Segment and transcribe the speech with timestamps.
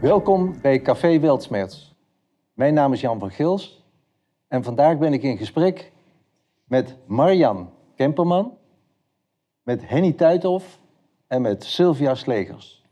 [0.00, 1.94] Welkom bij Café Wildsmerts.
[2.52, 3.84] Mijn naam is Jan van Gils
[4.48, 5.92] en vandaag ben ik in gesprek
[6.64, 8.56] met Marjan Kemperman,
[9.62, 10.80] met Henny Tuithoff
[11.26, 12.84] en met Sylvia Slegers.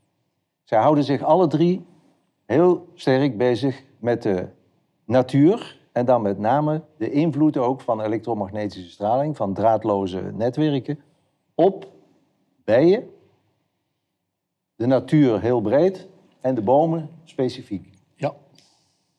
[0.65, 1.87] Zij houden zich alle drie
[2.47, 4.49] heel sterk bezig met de
[5.05, 11.01] natuur en dan met name de invloed ook van elektromagnetische straling, van draadloze netwerken,
[11.55, 11.91] op
[12.65, 13.11] bijen,
[14.75, 16.09] de natuur heel breed
[16.41, 17.91] en de bomen specifiek.
[18.17, 18.35] Ja.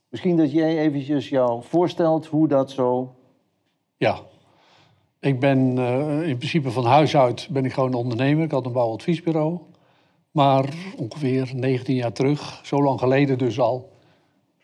[0.09, 3.15] Misschien dat jij eventjes jou voorstelt hoe dat zo...
[3.97, 4.19] Ja.
[5.19, 8.43] Ik ben uh, in principe van huis uit ben ik gewoon ondernemer.
[8.43, 9.59] Ik had een bouwadviesbureau.
[10.31, 13.89] Maar ongeveer 19 jaar terug, zo lang geleden dus al,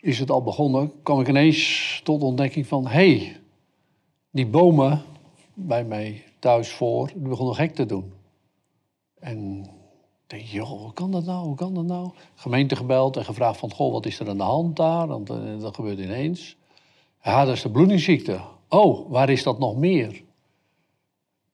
[0.00, 0.92] is het al begonnen.
[1.02, 2.86] kwam ik ineens tot de ontdekking van...
[2.86, 3.36] hé, hey,
[4.30, 5.02] die bomen
[5.54, 8.12] bij mij thuis voor, die begonnen gek te doen.
[9.18, 9.66] En
[10.26, 11.46] denk, joh, hoe kan dat nou?
[11.46, 12.10] Hoe kan dat nou?
[12.34, 15.06] Gemeente gebeld en gevraagd van, goh, wat is er aan de hand daar?
[15.06, 16.56] Want uh, dat gebeurt ineens.
[17.22, 18.40] Ja, dat is de bloedingsziekte.
[18.68, 20.22] Oh, waar is dat nog meer?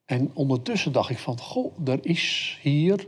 [0.04, 3.06] En ondertussen dacht ik van, goh, er is hier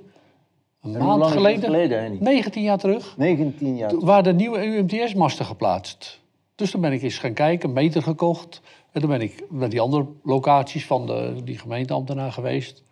[0.83, 2.19] een maand geleden, het geleden, Henny?
[2.21, 3.91] 19 jaar terug, 19 jaar.
[3.91, 6.21] toen waren de nieuwe UMTS-masten geplaatst.
[6.55, 8.61] Dus toen ben ik eens gaan kijken, een meter gekocht.
[8.93, 12.83] En toen ben ik naar die andere locaties van de, die gemeenteambtenaar geweest.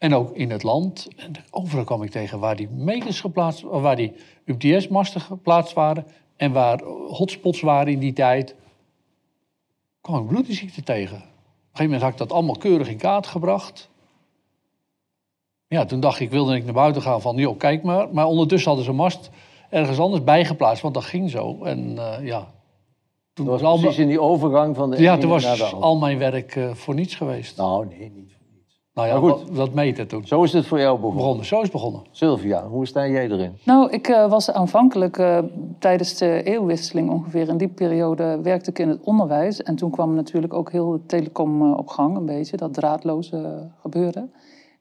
[0.00, 1.08] En ook in het land.
[1.16, 4.12] En overal kwam ik tegen waar die meters geplaatst, waar die
[4.44, 6.06] UMTS-masten geplaatst waren.
[6.36, 8.54] En waar hotspots waren in die tijd.
[10.00, 11.16] kwam ik bloeddieziekte tegen.
[11.16, 11.28] Op een
[11.60, 13.88] gegeven moment had ik dat allemaal keurig in kaart gebracht.
[15.66, 18.08] Ja, toen dacht ik, wilde ik naar buiten gaan van, joh, kijk maar.
[18.12, 19.30] Maar ondertussen hadden ze een mast
[19.70, 21.64] ergens anders bijgeplaatst, want dat ging zo.
[21.64, 22.52] En eh, ja,
[23.32, 25.56] toen Dat was was al, precies in die overgang van de ja, toen was naar
[25.56, 25.82] de andere.
[25.82, 27.56] al mijn werk eh, voor niets geweest.
[27.56, 28.38] Nou, nee, niet.
[28.94, 29.46] Nou ja, maar goed.
[29.46, 30.26] dat, dat meten toen.
[30.26, 31.16] Zo is het voor jou begonnen.
[31.20, 32.02] Begonnen, zo is het begonnen.
[32.10, 33.58] Sylvia, hoe sta jij erin?
[33.64, 35.38] Nou, ik eh, was aanvankelijk eh,
[35.78, 39.62] tijdens de eeuwwisseling ongeveer in die periode werkte ik in het onderwijs.
[39.62, 43.70] En toen kwam natuurlijk ook heel de telecom eh, op gang, een beetje, dat draadloze
[43.80, 44.32] gebeuren.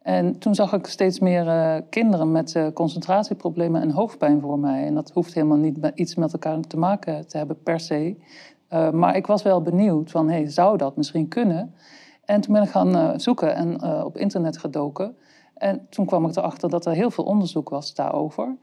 [0.01, 4.85] En toen zag ik steeds meer eh, kinderen met eh, concentratieproblemen en hoofdpijn voor mij.
[4.85, 8.15] En dat hoeft helemaal niet met- iets met elkaar te maken te hebben per se.
[8.67, 11.73] Eh, maar ik was wel benieuwd van, hey, zou dat misschien kunnen?
[12.29, 15.15] En toen ben ik gaan eh, zoeken en eh, op internet gedoken.
[15.53, 18.57] En toen kwam ik erachter dat er heel veel onderzoek was daarover.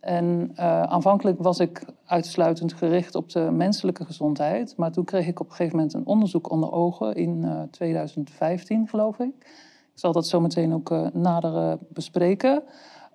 [0.00, 4.74] En eh, aanvankelijk was ik uitsluitend gericht op de menselijke gezondheid.
[4.76, 8.88] Maar toen kreeg ik op een gegeven moment een onderzoek onder ogen in eh, 2015,
[8.88, 9.34] geloof ik.
[9.92, 12.62] Ik zal dat zo meteen ook eh, nader bespreken.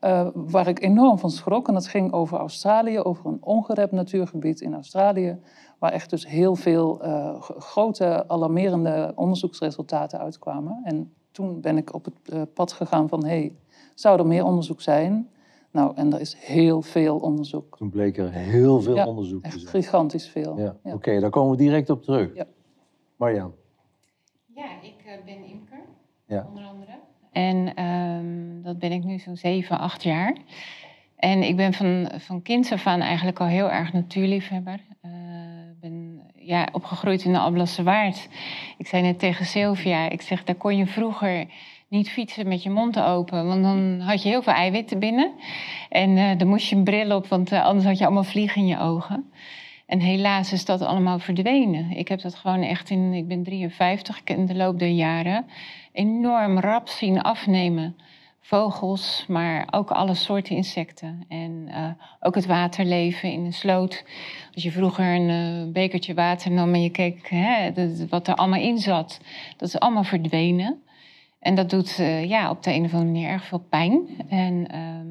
[0.03, 1.67] Eh, waar ik enorm van schrok.
[1.67, 5.39] En dat ging over Australië, over een ongerept natuurgebied in Australië.
[5.79, 10.81] Waar echt dus heel veel eh, grote, alarmerende onderzoeksresultaten uitkwamen.
[10.83, 13.55] En toen ben ik op het eh, pad gegaan van, hey,
[13.95, 15.29] zou er meer onderzoek zijn?
[15.71, 17.77] Nou, en er is heel veel onderzoek.
[17.77, 19.67] Toen bleek er heel veel Ja, onderzoek te zijn.
[19.83, 20.57] gigantisch veel.
[20.57, 20.75] Ja.
[20.83, 20.93] Ja.
[20.93, 22.35] Oké, daar komen we direct op terug.
[22.35, 22.45] Ja.
[23.15, 23.53] Marjan.
[24.45, 25.81] Ja, ik eh, ben imker,
[26.25, 26.45] Ja.
[26.49, 26.91] onder andere.
[27.33, 30.35] En ehm, dat ben ik nu zo'n 7, 8 jaar.
[31.17, 34.79] En ik ben van, van kinds af aan eigenlijk al heel erg natuurliefhebber.
[35.01, 35.11] Eh,
[35.71, 38.27] Ik ben ja, opgegroeid in de Ablasse Waard.
[38.77, 41.45] Ik zei net tegen Sylvia, ik zeg, daar kon je vroeger
[41.87, 45.31] niet fietsen met je mond open, want dan had je heel veel eiwitten binnen.
[45.89, 48.61] En eh dan moest je een bril op, want eh, anders had je allemaal vliegen
[48.61, 49.31] in je ogen.
[49.93, 51.91] En helaas is dat allemaal verdwenen.
[51.91, 55.45] Ik heb dat gewoon echt in, ik ben 53, ik in de loop der jaren
[55.91, 57.97] enorm rap zien afnemen.
[58.41, 61.25] Vogels, maar ook alle soorten insecten.
[61.27, 61.89] En eh,
[62.19, 64.05] ook het waterleven in een sloot.
[64.53, 67.71] Als je vroeger een eh, bekertje water nam en je keek hè,
[68.09, 69.21] wat er allemaal in zat,
[69.57, 70.81] dat is allemaal verdwenen.
[71.39, 74.07] En dat doet eh, ja, op de een of andere manier erg veel pijn.
[74.29, 75.07] En ehm,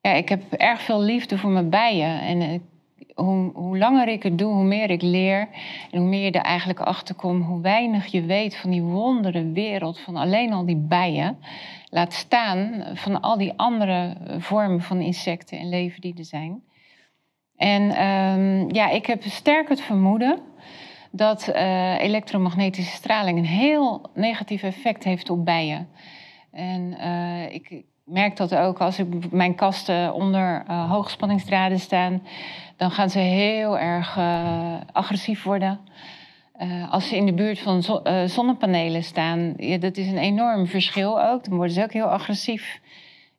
[0.00, 2.20] ja, ik heb erg veel liefde voor mijn bijen.
[2.20, 2.62] En
[3.24, 5.48] hoe, hoe langer ik het doe, hoe meer ik leer.
[5.90, 9.52] En hoe meer je er eigenlijk achter komt, hoe weinig je weet van die wondere
[9.52, 11.38] wereld van alleen al die bijen.
[11.90, 16.62] Laat staan van al die andere eh, vormen van insecten en leven die er zijn.
[17.56, 20.38] En ehm, ja, ik heb sterk het vermoeden
[21.10, 25.88] dat eh, elektromagnetische straling een heel negatief effect heeft op bijen.
[26.50, 32.22] En eh, ik ik merk dat ook als ik mijn kasten onder eh, hoogspanningsdraden staan,
[32.76, 35.80] dan gaan ze heel erg eh, agressief worden.
[36.52, 40.66] Eh, als ze in de buurt van zo- zonnepanelen staan, ja, dat is een enorm
[40.66, 41.44] verschil ook.
[41.44, 42.80] Dan worden ze ook heel agressief.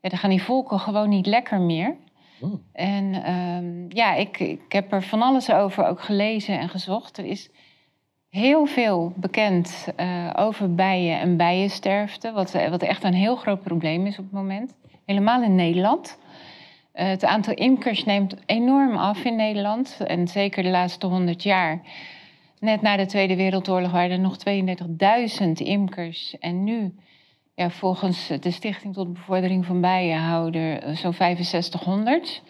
[0.01, 1.95] Ja, dan gaan die volken gewoon niet lekker meer.
[2.39, 2.61] Hmm.
[2.73, 7.17] En ehm, ja, ik, ik heb er van alles over ook gelezen en gezocht.
[7.17, 7.49] Er is
[8.29, 13.61] heel veel bekend eh, over bijen en bijensterfte, wat, eh, wat echt een heel groot
[13.63, 14.75] probleem is op het moment.
[15.05, 16.17] Helemaal in Nederland.
[16.91, 19.97] Eh, het aantal imkers neemt enorm af in Nederland.
[20.07, 21.81] En zeker de laatste 100 jaar.
[22.59, 26.35] Net na de Tweede Wereldoorlog waren er nog 32.000 imkers.
[26.39, 26.93] En nu,
[27.55, 32.41] ja, volgens de Stichting tot Bevordering van Bijenhouder, zo'n 6500.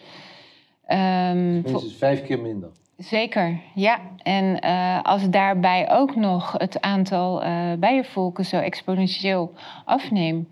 [0.84, 2.70] Ehm, Minstens dus vijf keer minder.
[3.00, 4.00] Zeker, ja.
[4.22, 9.52] En uh, als daarbij ook nog het aantal uh, bijenvolken zo exponentieel
[9.84, 10.48] afneemt,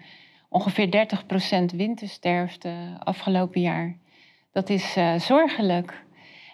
[0.48, 1.08] ongeveer
[1.70, 3.96] 30% wintersterfte afgelopen jaar,
[4.52, 6.04] dat is uh, zorgelijk.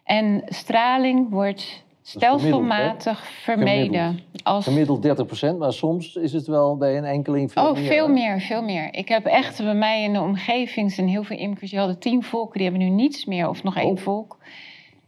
[0.04, 4.00] En straling wordt stelselmatig vermeden.
[4.00, 4.44] Gemiddeld.
[4.44, 4.64] Als...
[4.64, 7.82] Gemiddeld 30%, maar soms is het wel bij een enkeling veel oh, meer.
[7.82, 8.94] Oh, veel meer, veel meer.
[8.94, 11.70] Ik heb echt bij mij in de omgeving zijn heel veel imkers.
[11.70, 13.82] Die hadden tien volken, die hebben nu niets meer of nog oh.
[13.82, 14.38] één volk.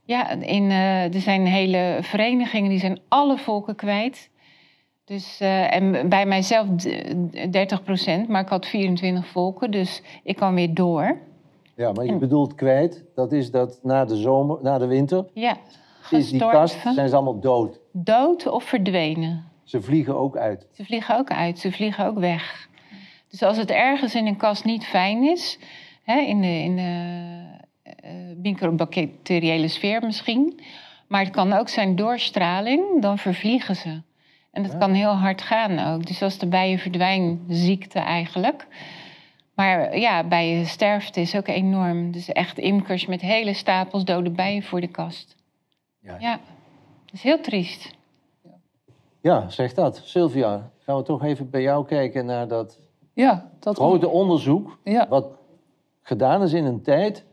[0.06, 4.30] Ja, in, uh, er zijn hele verenigingen, die zijn alle volken kwijt.
[5.04, 10.54] Dus, uh, en bij mijzelf 30 procent, maar ik had 24 volken, dus ik kwam
[10.54, 11.18] weer door.
[11.76, 12.18] Ja, maar je en...
[12.18, 15.56] bedoelt kwijt, dat is dat na de zomer, na de winter, ja,
[16.10, 17.80] is die kast, zijn ze allemaal dood.
[17.92, 19.44] Dood of verdwenen.
[19.64, 20.66] Ze vliegen ook uit.
[20.72, 22.68] Ze vliegen ook uit, ze vliegen ook weg.
[23.28, 25.58] Dus als het ergens in een kast niet fijn is,
[26.02, 27.45] hè, in de, in de
[28.42, 30.60] microbacteriële sfeer misschien.
[31.08, 34.02] Maar het kan ook zijn doorstraling, dan vervliegen ze.
[34.50, 34.78] En dat ja.
[34.78, 36.06] kan heel hard gaan ook.
[36.06, 38.66] Dus is de bijenverdwijnziekte eigenlijk.
[39.54, 42.12] Maar ja, bijensterfte is ook enorm.
[42.12, 45.36] Dus echt imkers met hele stapels dode bijen voor de kast.
[46.00, 46.40] Ja, ja.
[47.04, 47.94] dat is heel triest.
[49.20, 50.00] Ja, zeg dat.
[50.04, 52.78] Sylvia, gaan we toch even bij jou kijken naar dat,
[53.12, 54.78] ja, dat grote onderzoek...
[54.84, 55.08] Ja.
[55.08, 55.26] wat
[56.02, 57.24] gedaan is in een tijd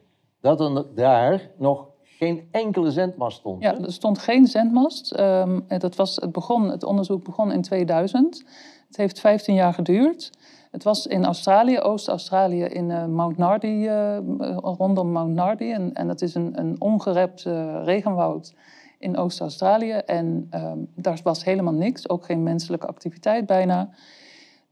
[0.43, 3.63] dat er daar nog geen enkele zendmast stond.
[3.63, 5.19] Ja, er stond geen zendmast.
[5.19, 8.43] Um, dat was, het, begon, het onderzoek begon in 2000.
[8.87, 10.29] Het heeft 15 jaar geduurd.
[10.71, 14.17] Het was in Australië, Oost-Australië, in uh, Mount Nardi, uh,
[14.57, 15.71] rondom Mount Nardi.
[15.71, 18.53] En, en dat is een, een ongerept uh, regenwoud
[18.99, 19.91] in Oost-Australië.
[19.91, 23.89] En um, daar was helemaal niks, ook geen menselijke activiteit bijna.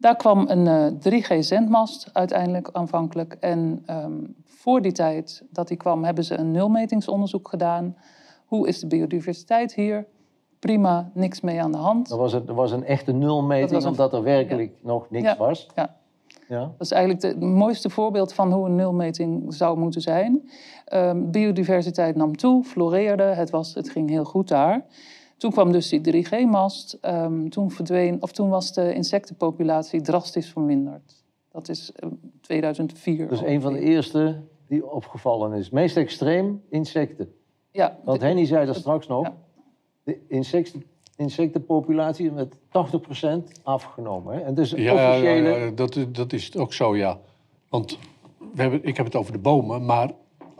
[0.01, 3.38] Daar kwam een 3G-zendmast uiteindelijk aanvankelijk.
[3.39, 7.95] En um, voor die tijd dat die kwam, hebben ze een nulmetingsonderzoek gedaan.
[8.45, 10.07] Hoe is de biodiversiteit hier?
[10.59, 12.12] Prima, niks mee aan de hand.
[12.12, 13.88] Er was, het, was een echte nulmeting, een...
[13.88, 14.88] omdat er werkelijk ja.
[14.88, 15.38] nog niks ja.
[15.38, 15.68] was.
[15.75, 15.95] Ja.
[16.48, 16.59] ja.
[16.59, 20.50] Dat is eigenlijk het mooiste voorbeeld van hoe een nulmeting zou moeten zijn.
[20.94, 24.86] Um, biodiversiteit nam toe, floreerde, het, was, het ging heel goed daar.
[25.41, 26.97] Toen kwam dus die 3G-mast.
[27.01, 31.23] Um, toen, verdween, of toen was de insectenpopulatie drastisch verminderd.
[31.51, 31.91] Dat is
[32.41, 33.27] 2004.
[33.27, 35.69] Dus een van de eerste die opgevallen is.
[35.69, 37.33] Meest extreem insecten.
[37.71, 37.97] Ja.
[38.03, 39.35] Want Henny zei er straks nog, ja.
[40.03, 40.83] de insecten,
[41.15, 44.33] insectenpopulatie met 80% afgenomen.
[44.33, 44.41] Hè?
[44.41, 45.49] En dus ja, officiële...
[45.49, 47.19] ja, ja, dat, dat is ook zo, ja.
[47.69, 47.97] Want
[48.38, 50.11] we hebben, ik heb het over de bomen, maar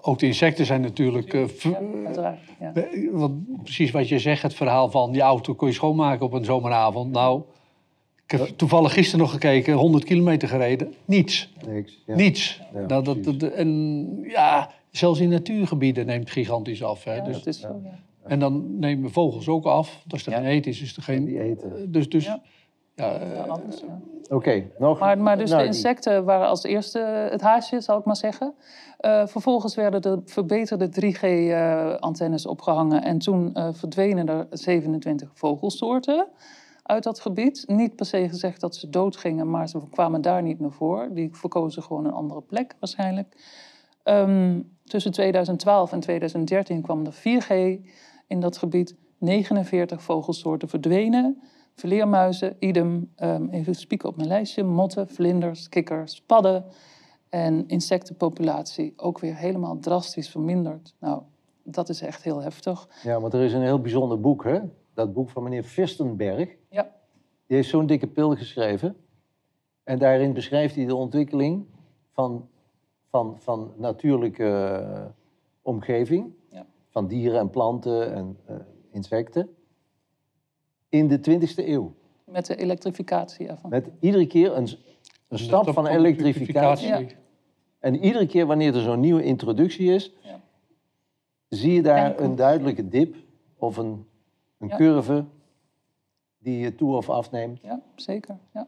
[0.02, 1.34] ook de insecten zijn natuurlijk...
[1.34, 2.74] Uh, ja, uiteraard, ja.
[3.12, 6.46] Want precies wat je zegt, het verhaal van die auto kon je schoonmaken op een
[6.46, 7.12] zomeravond.
[7.12, 7.42] Nou,
[8.26, 10.94] ik heb toevallig gisteren nog gekeken, 100 kilometer gereden.
[11.06, 11.54] Niets.
[11.68, 12.04] Niks.
[12.06, 12.16] Ja.
[12.16, 12.62] Niets.
[12.74, 17.04] Ja, nou, dat, dat, en ja, zelfs in natuurgebieden neemt het gigantisch af.
[17.04, 17.16] Hè.
[17.16, 18.00] Ja, dus, dat is zo, ja.
[18.24, 20.04] En dan nemen vogels ook af.
[20.08, 20.38] Als er Ja.
[20.38, 21.26] geen eten is, is er geen...
[21.26, 21.92] Die eten.
[21.92, 22.30] Dus, dus
[23.02, 23.14] Ja.
[23.20, 24.00] eh, Ja, anders, ja.
[24.36, 25.00] Oké, nog...
[25.00, 27.00] Maar, maar dus nou, de die- insecten waren als eerste
[27.32, 28.54] het haasje, zal ik maar zeggen.
[28.98, 33.04] Eh, vervolgens werden de verbeterde 3G-antennes opgehangen.
[33.04, 36.28] En toen eh, verdwenen er 27 vogelsoorten
[36.84, 37.64] uit dat gebied.
[37.68, 41.08] Niet per se gezegd dat ze doodgingen, maar ze kwamen daar niet meer voor.
[41.12, 43.36] Die verkozen gewoon een andere plek waarschijnlijk.
[44.04, 47.80] Ehm, tussen 2012 en 2013 kwam er 4G
[48.28, 48.96] in dat gebied.
[49.18, 51.42] 49 vogelsoorten verdwenen.
[51.82, 56.66] Vleermuizen, idem, ehm, even spieken op mijn lijstje, motten, vlinders, kikkers, padden.
[57.30, 60.96] En insectenpopulatie ook weer helemaal drastisch verminderd.
[61.00, 61.22] Nou,
[61.64, 62.88] dat is echt heel heftig.
[63.04, 64.60] Ja, want er is een heel bijzonder boek, hè?
[64.94, 66.50] Dat boek van meneer Virstenberg.
[66.70, 66.92] Ja,
[67.48, 68.96] Die heeft zo'n dikke pil geschreven.
[69.84, 71.66] En daarin beschrijft hij de ontwikkeling
[72.12, 72.48] van,
[73.10, 75.06] van, van natuurlijke eh,
[75.62, 76.34] omgeving.
[76.50, 76.66] Ja.
[76.90, 78.56] Van dieren en planten en eh,
[78.92, 79.50] insecten.
[80.92, 81.94] In de 20e eeuw.
[82.26, 83.70] met de elektrificatie ervan.
[83.70, 84.68] Met iedere keer een,
[85.28, 86.88] een stap van elektrificatie.
[86.88, 87.02] Ja.
[87.80, 90.40] En iedere keer wanneer er zo'n nieuwe introductie is, Ja.
[91.50, 93.16] zie je daar een duidelijke dip
[93.58, 94.06] of een,
[94.58, 94.76] een Ja.
[94.76, 95.26] curve
[96.38, 97.60] die je toe of afneemt.
[97.62, 98.38] Ja, zeker.
[98.54, 98.68] Ja.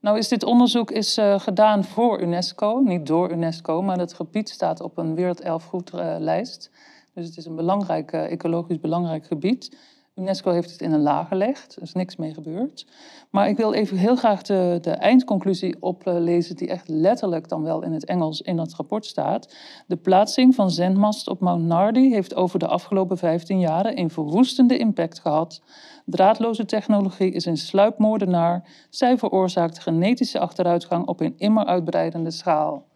[0.00, 4.48] Nou is dit onderzoek is, eh, gedaan voor UNESCO, niet door UNESCO, maar het gebied
[4.48, 6.70] staat op een werelderfgoedlijst.
[7.14, 9.76] dus het is een belangrijk, eh, ecologisch belangrijk gebied.
[10.14, 12.86] UNESCO heeft het in een la gelegd, er is niks mee gebeurd.
[13.30, 17.82] Maar ik wil even heel graag de, de eindconclusie oplezen, die echt letterlijk dan wel
[17.82, 19.54] in het Engels in dat rapport staat.
[19.86, 24.78] De plaatsing van zendmast op Mount Nardi heeft over de afgelopen 15 jaren een verwoestende
[24.78, 25.62] impact gehad.
[26.04, 28.86] Draadloze technologie is een sluipmoordenaar.
[28.90, 32.86] Zij veroorzaakt genetische achteruitgang op een immer uitbreidende schaal.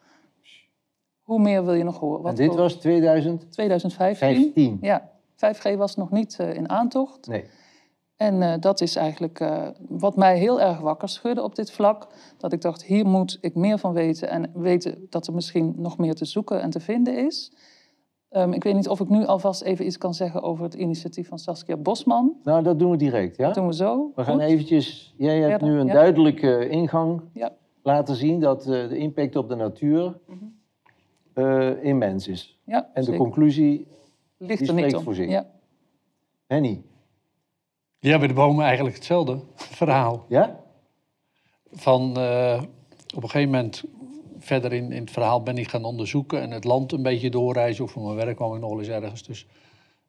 [1.22, 2.18] Hoe meer wil je nog horen?
[2.18, 3.50] En Wat dit was 2015.
[3.50, 4.78] 2015.
[4.80, 7.26] Ja, 5G was nog niet eh, in aantocht.
[7.26, 7.44] Nee.
[8.16, 12.06] En eh, dat is eigenlijk eh, wat mij heel erg wakker schudde op dit vlak.
[12.38, 14.28] Dat ik dacht, hier moet ik meer van weten.
[14.28, 17.52] En weten dat er misschien nog meer te zoeken en te vinden is.
[18.28, 21.28] Ehm, ik weet niet of ik nu alvast even iets kan zeggen over het initiatief
[21.28, 22.36] van Saskia Bosman.
[22.44, 23.46] Nou, dat doen we direct, ja?
[23.46, 24.12] Dat doen we zo.
[24.14, 24.42] We gaan Goed?
[24.42, 25.14] eventjes...
[25.16, 25.92] Jij hebt Verder, nu een ja.
[25.92, 27.52] duidelijke ingang Ja.
[27.82, 30.18] laten zien dat de impact op de natuur
[31.32, 32.60] eh, immens is.
[32.64, 33.86] Ja, En de conclusie,
[34.36, 35.02] ligt die er om.
[35.02, 35.28] voor zich.
[35.28, 35.50] Ja.
[36.46, 36.82] Henny,
[37.98, 39.40] Ja, bij de bomen eigenlijk hetzelfde
[39.80, 40.26] verhaal.
[40.28, 40.64] ja?
[41.72, 42.62] Van, eh,
[43.14, 43.84] op een gegeven moment,
[44.38, 47.84] verder in, in het verhaal ben ik gaan onderzoeken en het land een beetje doorreizen.
[47.84, 49.22] Ook voor mijn werk kwam ik nog wel eens ergens.
[49.22, 49.46] Dus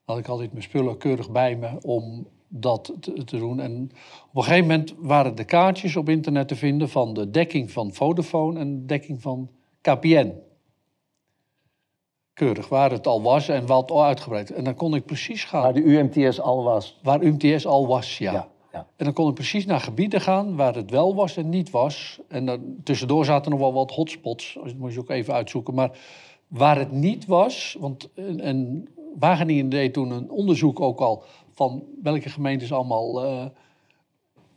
[0.05, 3.59] had ik altijd mijn spullen keurig bij me om dat te, te doen.
[3.59, 3.91] En
[4.29, 7.93] op een gegeven moment waren de kaartjes op internet te vinden van de dekking van
[7.93, 9.49] Vodafone en de dekking van
[9.81, 10.33] KPN.
[12.37, 14.51] Keurig, waar het al was en wat al uitgebreid.
[14.51, 16.99] En dan kon ik precies gaan Waar de UMTS al was.
[17.03, 18.31] waar UMTS al was, ja.
[18.31, 18.87] Ja, ja.
[18.95, 22.19] En dan kon ik precies naar gebieden gaan waar het wel was en niet was.
[22.27, 25.73] En dan, tussendoor zaten nog wel wat hotspots, dat moest je ook even uitzoeken.
[25.73, 25.97] Maar
[26.47, 28.87] waar het niet was, want en, en
[29.19, 33.45] Wageningen deed toen een onderzoek ook al van welke gemeentes allemaal eh,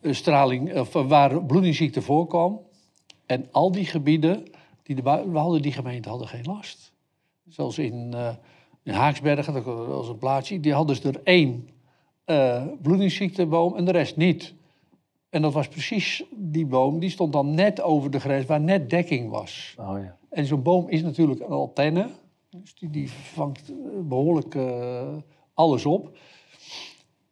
[0.02, 2.60] straling, of waar bloedingsziekte voorkwam.
[3.26, 4.44] En al die gebieden,
[4.82, 6.89] die de, we hadden die gemeenten hadden geen last.
[7.50, 8.34] Zoals in, eh,
[8.82, 11.68] in Haaksbergen, dat was een plaatsje, die hadden ze er één
[12.24, 14.54] eh bloedingsziekteboom en de rest niet.
[15.30, 18.90] En dat was precies die boom, die stond dan net over de grens waar net
[18.90, 19.74] dekking was.
[19.78, 20.16] Oh ja.
[20.30, 22.08] En zo'n boom is natuurlijk een antenne,
[22.50, 25.08] dus die, die vangt eh, behoorlijk eh,
[25.54, 26.16] alles op.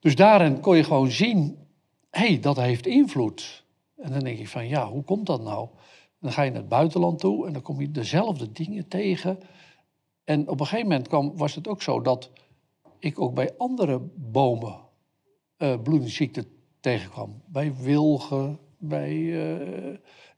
[0.00, 1.58] Dus daarin kon je gewoon zien,
[2.10, 3.64] hé, hey, dat heeft invloed.
[3.96, 5.68] En dan denk je van, ja, hoe komt dat nou?
[6.20, 9.38] Dan ga je naar het buitenland toe en dan kom je dezelfde dingen tegen.
[10.28, 12.30] En op een gegeven moment kwam, was het ook zo dat
[12.99, 14.76] ik ook bij andere bomen
[15.56, 16.44] eh bloedingsziekte
[16.80, 17.42] tegenkwam.
[17.47, 19.35] Bij wilgen, bij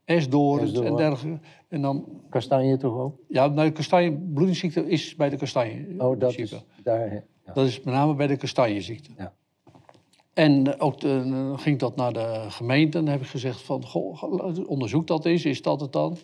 [0.04, 1.47] esdorens en dergelijke.
[1.68, 3.18] En dan, Kastanje toch ook?
[3.28, 5.94] ja, nou, kastanje, bloedingsziekte is bij de kastanje.
[5.99, 7.14] Oh, dat is daar.
[7.47, 7.52] Ja.
[7.54, 9.11] Dat is met name bij de kastanjeziekte.
[9.16, 9.32] Ja.
[10.35, 13.87] En eh, ook de, dan ging dat naar de gemeente en heb ik gezegd van,
[13.87, 14.23] goh,
[14.66, 16.16] onderzoek dat eens, is dat het dan?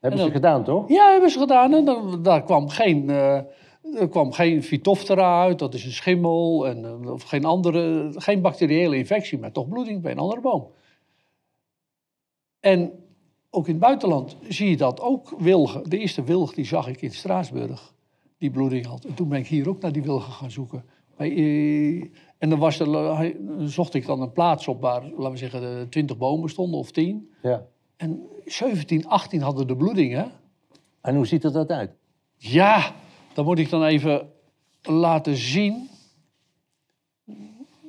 [0.00, 0.88] Hebben En ze gedaan, toch?
[0.88, 1.74] Ja, hebben ze gedaan.
[1.74, 3.40] En dan, daar kwam geen, eh
[3.94, 6.66] er kwam geen Phytophthora uit, dat is een schimmel.
[6.66, 10.68] En, eh, of geen, andere, geen bacteriële infectie, maar toch bloeding bij een andere boom.
[12.60, 12.92] En
[13.50, 15.90] ook in het buitenland zie je dat ook wilgen.
[15.90, 17.94] De eerste wilg die zag ik in Straatsburg,
[18.38, 19.04] die bloeding had.
[19.04, 20.84] En toen ben ik hier ook naar die wilgen gaan zoeken.
[21.16, 22.02] Eh,
[22.38, 26.16] en dan, was er, zocht ik dan een plaats op waar, laten we zeggen, 20
[26.16, 27.30] bomen stonden of 10.
[27.42, 27.66] Ja.
[28.00, 30.24] En 17, 18 hadden de bloeding, hè?
[31.00, 31.90] En hoe ziet er dat uit?
[32.36, 32.94] Ja,
[33.34, 34.30] dat moet ik dan even
[34.82, 35.88] laten zien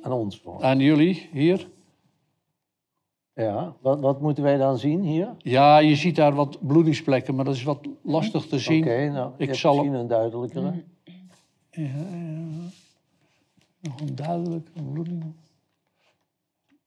[0.02, 0.42] Aan ons.
[0.60, 1.68] aan jullie hier.
[3.34, 3.76] Ja.
[3.80, 5.34] Wat, wat moeten wij dan zien hier?
[5.38, 8.82] Ja, je ziet daar wat bloedingsplekken, maar dat is wat lastig te zien.
[8.82, 9.74] Oké, nou, Ik zal...
[9.74, 10.84] misschien een duidelijkere.
[11.70, 12.70] Ja, ja.
[13.80, 15.24] Nog een duidelijke bloeding.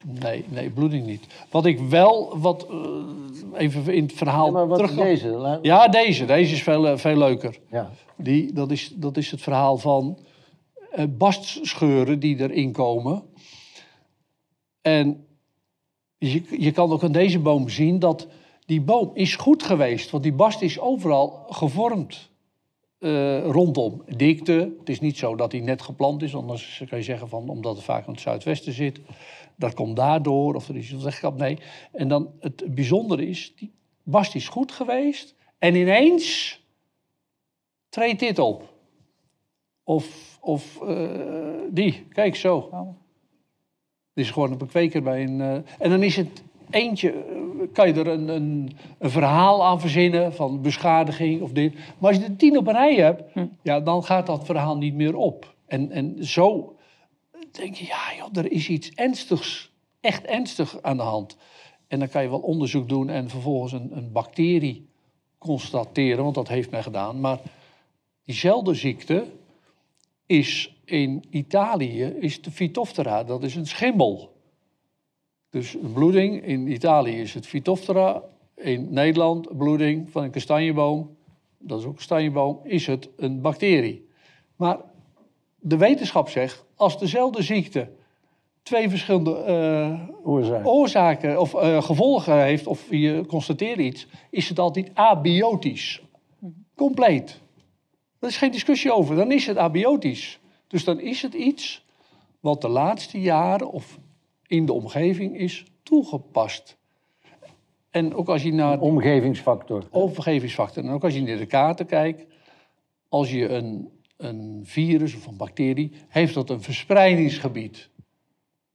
[0.08, 1.26] Nee, nee, bloeding niet.
[1.50, 5.04] Wat ik wel, wat eh, even in het verhaal Ja, maar wat is terug.
[5.06, 5.60] deze?
[5.62, 6.26] Ja, deze.
[6.26, 7.60] Deze is veel, eh, veel leuker.
[7.72, 7.92] Ja.
[8.18, 10.18] Die, dat, is, dat is het verhaal van
[10.92, 13.24] eh, bastscheuren die erin komen.
[14.82, 15.26] En
[16.18, 18.28] je, je kan ook aan deze boom zien dat
[18.66, 20.10] die boom is goed geweest.
[20.10, 22.34] Want die bast is overal gevormd
[23.44, 24.04] rondom.
[24.18, 26.36] Dikte, het is niet zo dat hij net geplant is.
[26.36, 29.00] Anders kan je zeggen van, omdat het vaak aan het zuidwesten zit.
[29.56, 31.38] Dat komt daardoor, of er is een wegkap.
[31.38, 31.58] Nee.
[31.92, 33.72] En dan het bijzondere is, die
[34.04, 35.36] bast is goed geweest.
[35.60, 36.60] En ineens
[37.90, 38.74] treedt dit op.
[39.84, 41.10] Of, of eh,
[41.70, 42.70] die, kijk zo.
[44.14, 45.42] Dit is gewoon een bekweker bij een...
[45.42, 47.38] eh, en dan is het eentje, eh,
[47.74, 51.74] kan je er een, een, een verhaal aan verzinnen van beschadiging of dit.
[51.74, 53.24] Maar als je er tien op een rij hebt,
[53.62, 55.56] ja, dan gaat dat verhaal niet meer op.
[55.66, 56.75] En, en zo
[57.56, 59.72] denk je, ja joh, er is iets ernstigs,
[60.02, 61.38] echt ernstig aan de hand.
[61.88, 64.90] En dan kan je wel onderzoek doen en vervolgens een, een bacterie
[65.38, 67.20] constateren, want dat heeft men gedaan.
[67.20, 67.40] Maar
[68.24, 69.26] diezelfde ziekte
[70.26, 74.34] is in Italië is de Phytophthora, dat is een schimmel.
[75.50, 78.24] Dus een bloeding, in Italië is het Phytophthora.
[78.56, 81.16] In Nederland, bloeding van een kastanjeboom,
[81.58, 84.08] dat is ook een kastanjeboom, is het een bacterie.
[84.56, 84.78] Maar
[85.68, 87.90] de wetenschap zegt, als dezelfde ziekte
[88.64, 90.00] twee verschillende eh,
[90.64, 96.02] oorzaken of eh, gevolgen heeft, of je constateert iets, is het altijd abiotisch.
[96.76, 97.42] Compleet.
[98.20, 99.16] Er is geen discussie over.
[99.16, 100.40] Dan is het abiotisch.
[100.68, 101.86] Dus dan is het iets
[102.40, 104.00] wat de laatste jaren of
[104.48, 106.78] in de omgeving is toegepast.
[107.90, 109.88] En ook als je naar Omgevingsfactor.
[109.92, 110.84] overgevingsfactor.
[110.84, 112.26] En ook als je naar de kaarten kijkt,
[113.10, 117.90] als je een, een virus of een bacterie, heeft dat een verspreidingsgebied.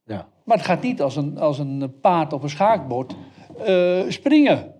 [0.05, 0.27] Ja.
[0.43, 3.15] Maar het gaat niet als een, als een paard op een schaakbord
[3.65, 4.73] eh, springen.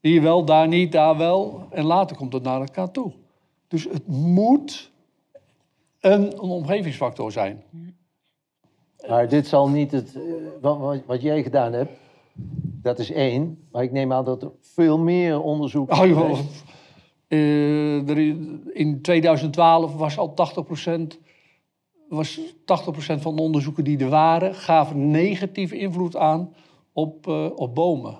[0.00, 1.66] Hier wel, daar niet, daar wel.
[1.70, 3.12] En later komt het naar elkaar toe.
[3.68, 4.90] Dus het moet
[6.00, 7.62] een, een omgevingsfactor zijn.
[9.08, 10.22] Maar dit zal niet het, eh,
[10.60, 11.92] wat, wat, wat jij gedaan hebt,
[12.82, 13.68] dat is één.
[13.72, 16.38] Maar ik neem aan dat er veel meer onderzoek Oh,
[18.72, 21.18] in 2012 was al 80%,
[22.08, 22.42] was 80%
[23.20, 26.54] van de onderzoeken die er waren, gaven negatieve invloed aan
[26.92, 28.18] op, eh, op bomen.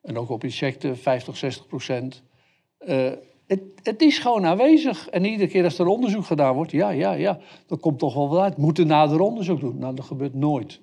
[0.00, 2.22] En ook op insecten, 50, 60 procent.
[2.78, 3.12] Eh,
[3.46, 5.08] het, het is gewoon aanwezig.
[5.08, 8.28] En iedere keer als er onderzoek gedaan wordt, ja, ja, ja, dat komt toch wel
[8.28, 8.56] wat uit.
[8.56, 9.78] Moeten nader onderzoek doen.
[9.78, 10.80] Nou, dat gebeurt nooit.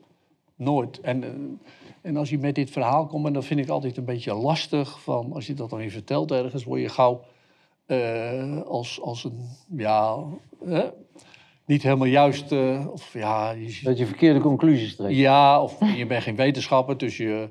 [0.56, 1.00] Nooit.
[1.00, 1.30] En, eh,
[2.02, 5.02] en als je met dit verhaal komt, en dat vind ik altijd een beetje lastig,
[5.02, 7.22] van als je dat dan weer vertelt ergens, word je gauw
[7.86, 9.40] eh, als, als een,
[9.78, 10.24] ja,
[10.66, 10.84] hè,
[11.66, 15.16] niet helemaal juist, eh, of ja, je, Dat je verkeerde conclusies trekt.
[15.16, 17.48] ja, of je bent geen wetenschapper, dus je,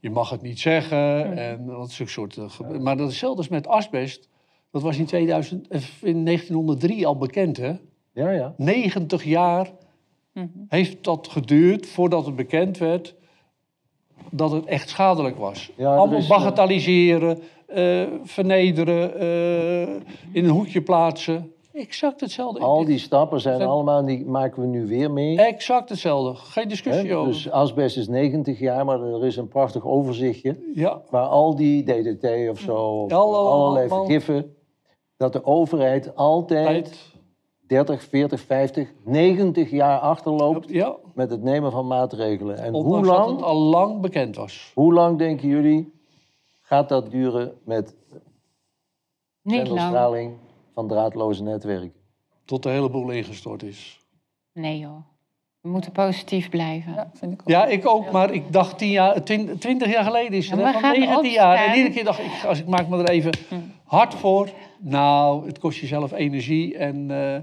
[0.00, 1.36] je mag het niet zeggen.
[1.36, 2.36] En dat is een soort.
[2.46, 4.28] gebe- Maar dat is hetzelfde als met asbest.
[4.70, 7.72] Dat was in, 2000, eh, in 1903 al bekend, hè?
[8.12, 8.54] Ja, ja.
[8.56, 9.70] 90 jaar
[10.32, 10.46] Mhm.
[10.68, 13.14] heeft dat geduurd voordat het bekend werd
[14.30, 15.70] dat het echt schadelijk was.
[15.76, 19.82] Ja, Allemaal is, eh, bagatelliseren, eh, vernederen, eh,
[20.32, 21.52] in een hoekje plaatsen.
[21.72, 22.60] Exact hetzelfde.
[22.60, 25.38] Al die stappen zijn Zijn- allemaal, die maken we nu weer mee.
[25.38, 26.34] Exact hetzelfde.
[26.34, 27.32] Geen discussie over.
[27.32, 30.56] Dus asbest is 90 jaar, maar er is een prachtig overzichtje.
[30.74, 34.54] Ja, Waar al die DDT of zo, of allerlei vergiffen,
[35.16, 37.12] dat de overheid altijd tijd.
[37.74, 42.58] 30, 40, 50, 90 jaar achterloopt Ja, met het nemen van maatregelen.
[42.58, 44.70] En hoe ondanks dat het lang, al lang bekend was.
[44.74, 45.92] hoe lang denken jullie
[46.62, 47.94] gaat dat duren met
[49.42, 49.56] lang.
[49.66, 50.32] zenderstraling
[50.74, 51.92] van draadloze netwerken?
[52.44, 53.98] Tot de hele boel ingestort is.
[54.52, 54.96] Nee joh.
[55.60, 56.92] We moeten positief blijven.
[56.94, 57.48] Ja, vind ik ook.
[57.48, 60.64] Ja, ik ook, maar ik dacht tien jaar, twin- twintig jaar geleden is het, Ja,
[60.66, 61.56] hè, we van gaan 19 jaar.
[61.56, 63.32] En iedere keer dacht ik, als ik maak me er even
[63.84, 64.48] hard voor.
[64.86, 66.76] Nou, het kost jezelf energie.
[66.76, 67.40] En, eh,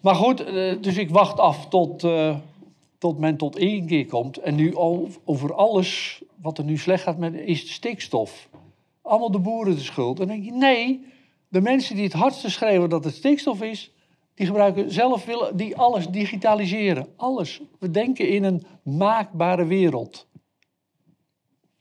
[0.00, 2.36] maar goed, eh, dus ik wacht af tot, eh,
[2.98, 4.36] tot men tot één keer komt.
[4.36, 4.76] En nu
[5.24, 8.48] over alles wat er nu slecht gaat met is stikstof.
[9.02, 10.20] Allemaal de boeren de schuld.
[10.20, 11.06] En dan denk je, nee,
[11.48, 13.92] de mensen die het hardste schreeuwen dat het stikstof is,
[14.34, 17.06] die gebruiken zelf willen die alles digitaliseren.
[17.16, 17.60] Alles.
[17.78, 20.26] We denken in een maakbare wereld.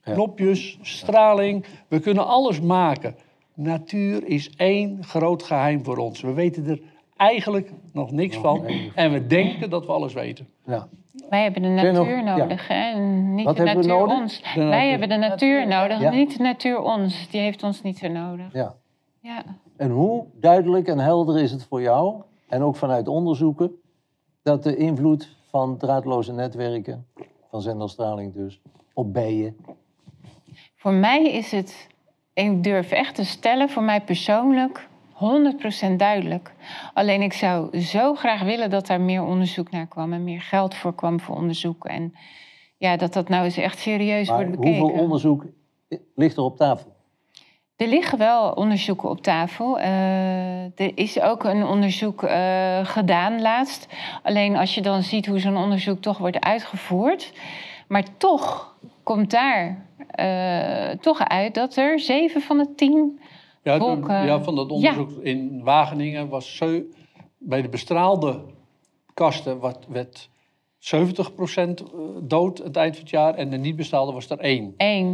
[0.03, 0.13] Ja.
[0.13, 3.15] Knopjes, straling, we kunnen alles maken.
[3.57, 6.21] Natuur is één groot geheim voor ons.
[6.21, 6.79] We weten er
[7.15, 8.65] eigenlijk nog niks van.
[8.95, 10.47] En we denken dat we alles weten.
[10.65, 10.87] Ja.
[11.29, 12.35] Wij hebben de natuur ja.
[12.37, 12.91] nodig, hè?
[12.91, 14.17] en niet Wat de natuur nodig?
[14.19, 14.41] ons.
[14.41, 14.67] natuur.
[14.67, 16.09] Wij hebben de natuur nodig, Ja.
[16.11, 17.29] niet de natuur ons.
[17.29, 18.53] Die heeft ons niet zo nodig.
[18.53, 18.75] ja.
[19.21, 19.43] Ja.
[19.77, 23.71] En hoe duidelijk en helder is het voor jou, en ook vanuit onderzoeken,
[24.43, 27.05] dat de invloed van draadloze netwerken,
[27.49, 28.61] van zenderstraling dus,
[28.93, 29.57] op bijen,
[30.75, 31.87] Voor mij is het,
[32.45, 34.87] ik durf echt te stellen, voor mij persoonlijk
[35.89, 36.53] 100% duidelijk.
[36.93, 40.75] Alleen ik zou zo graag willen dat daar meer onderzoek naar kwam en meer geld
[40.75, 41.85] voor kwam voor onderzoek.
[41.85, 42.13] En
[42.77, 44.79] ja, dat dat nou eens echt serieus maar wordt bekeken.
[44.79, 45.45] hoeveel onderzoek
[46.15, 46.95] ligt er op tafel?
[47.75, 49.79] Er liggen wel onderzoeken op tafel.
[49.79, 53.87] Eh, er is ook een onderzoek eh, gedaan laatst.
[54.23, 57.33] Alleen als je dan ziet hoe zo'n onderzoek toch wordt uitgevoerd.
[57.87, 58.75] Maar toch
[59.07, 63.19] komt daar eh, toch uit dat er zeven van de tien.
[63.63, 64.25] Ja, toen- Wolken.
[64.25, 66.83] ja van dat onderzoek in Wageningen was zeu-
[67.37, 68.39] bij de bestraalde
[69.13, 70.29] kasten wat, werd
[70.77, 71.83] 70%
[72.21, 74.73] dood aan het eind van het jaar en de niet bestraalde was er één.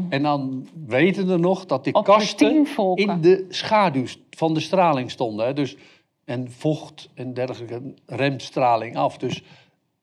[0.10, 5.12] En dan weten we nog dat die Op kasten in de schaduw van de straling
[5.12, 5.46] stonden.
[5.46, 5.54] Hè?
[5.54, 5.78] Dus,
[6.26, 9.18] en vocht en dergelijke remt straling af.
[9.18, 9.44] Dus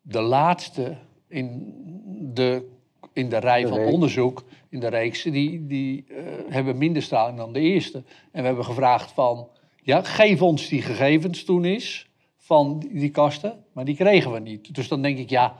[0.00, 0.96] de laatste
[1.28, 1.74] in
[2.34, 2.78] de,
[3.20, 3.92] in de rij De van reeks.
[3.92, 6.14] onderzoek, in de reeks, die, die eh,
[6.48, 8.02] hebben minder straling dan de eerste.
[8.32, 9.48] En we hebben gevraagd van,
[9.82, 14.38] ja, geef ons die gegevens toen eens van die die kasten, maar die kregen we
[14.40, 14.74] niet.
[14.74, 15.54] Dus dan denk ik, ja,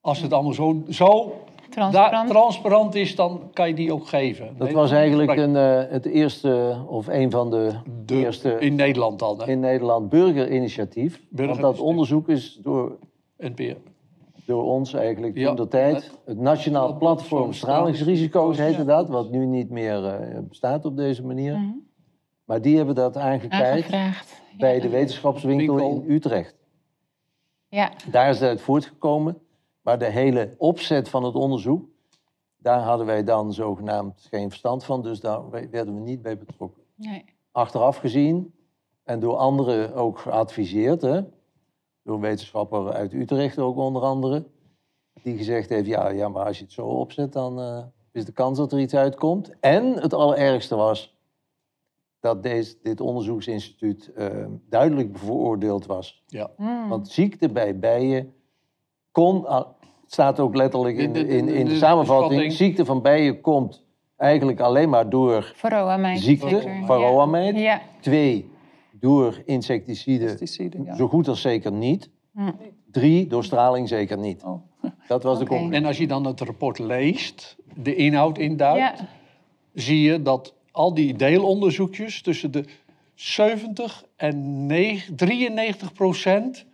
[0.00, 1.40] als het allemaal zo, zo
[1.70, 2.28] Transparant.
[2.30, 4.54] transparant is, dan kan je die ook geven.
[4.58, 7.72] Dat Nee, was eigenlijk een, eh, het eerste, of een van de,
[8.06, 9.46] De- eerste in Nederland dan, hè?
[9.50, 11.20] in Nederland burgerinitiatief.
[11.30, 12.96] Want dat onderzoek is door,
[13.38, 13.76] NPR.
[14.46, 15.94] Door ons eigenlijk Ja, toen de tijd.
[15.94, 18.84] het- Het Nationaal Platform Stralingsrisico's heette Ja.
[18.84, 21.54] dat, wat nu niet meer eh, bestaat op deze manier.
[21.58, 21.72] Mhm.
[22.44, 23.90] Maar die hebben dat Aangevraagd.
[24.58, 24.80] bij Ja.
[24.82, 26.02] de wetenschapswinkel Winkel.
[26.02, 26.54] in Utrecht.
[27.68, 29.38] Ja, Daar is het voortgekomen.
[29.82, 31.88] Maar de hele opzet van het onderzoek,
[32.58, 35.02] daar hadden wij dan zogenaamd geen verstand van.
[35.02, 36.82] Dus daar werden we niet bij betrokken.
[36.94, 37.24] nee.
[37.52, 38.54] Achteraf gezien
[39.04, 41.20] en door anderen ook geadviseerd, hè?
[42.06, 44.44] Door een wetenschapper uit Utrecht ook onder andere,
[45.22, 48.32] die gezegd heeft, ja, ja maar als je het zo opzet, dan eh, is de
[48.32, 49.52] kans dat er iets uitkomt.
[49.60, 51.14] En het allerergste was
[52.20, 54.26] dat deze, dit onderzoeksinstituut eh,
[54.68, 56.22] duidelijk bevooroordeeld was.
[56.26, 56.50] Ja.
[56.56, 56.88] Mm.
[56.88, 58.34] Want ziekte bij bijen
[59.10, 59.66] kon, het
[60.06, 63.84] staat ook letterlijk in, de- in, in de de samenvatting, ziekte van bijen komt
[64.16, 66.20] eigenlijk alleen maar door Varroa-mijt.
[66.20, 66.84] ziekte, zeker.
[66.84, 67.56] varroa-mijt.
[67.58, 67.80] Ja.
[68.00, 68.50] Twee,
[69.06, 70.96] door insecticiden, ja.
[70.96, 72.10] zo goed als zeker niet.
[72.34, 72.52] Hm.
[72.90, 74.42] Drie, door straling zeker niet.
[74.42, 74.62] Oh.
[75.08, 75.74] Dat was de conclusie.
[75.74, 79.08] En als je dan het rapport leest, de inhoud induikt, Ja.
[79.74, 82.64] zie je dat al die deelonderzoekjes tussen de
[83.14, 86.66] 70 en 9 93 procent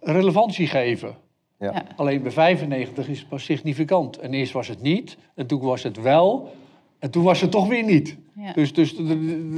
[0.00, 1.16] relevantie geven.
[1.58, 1.72] Ja.
[1.72, 1.84] Ja.
[1.96, 4.18] Alleen bij 95 is het pas significant.
[4.18, 6.52] En eerst was het niet, en toen was het wel,
[6.98, 8.16] en toen was het toch weer niet.
[8.36, 8.52] Ja.
[8.52, 8.94] Dus, dus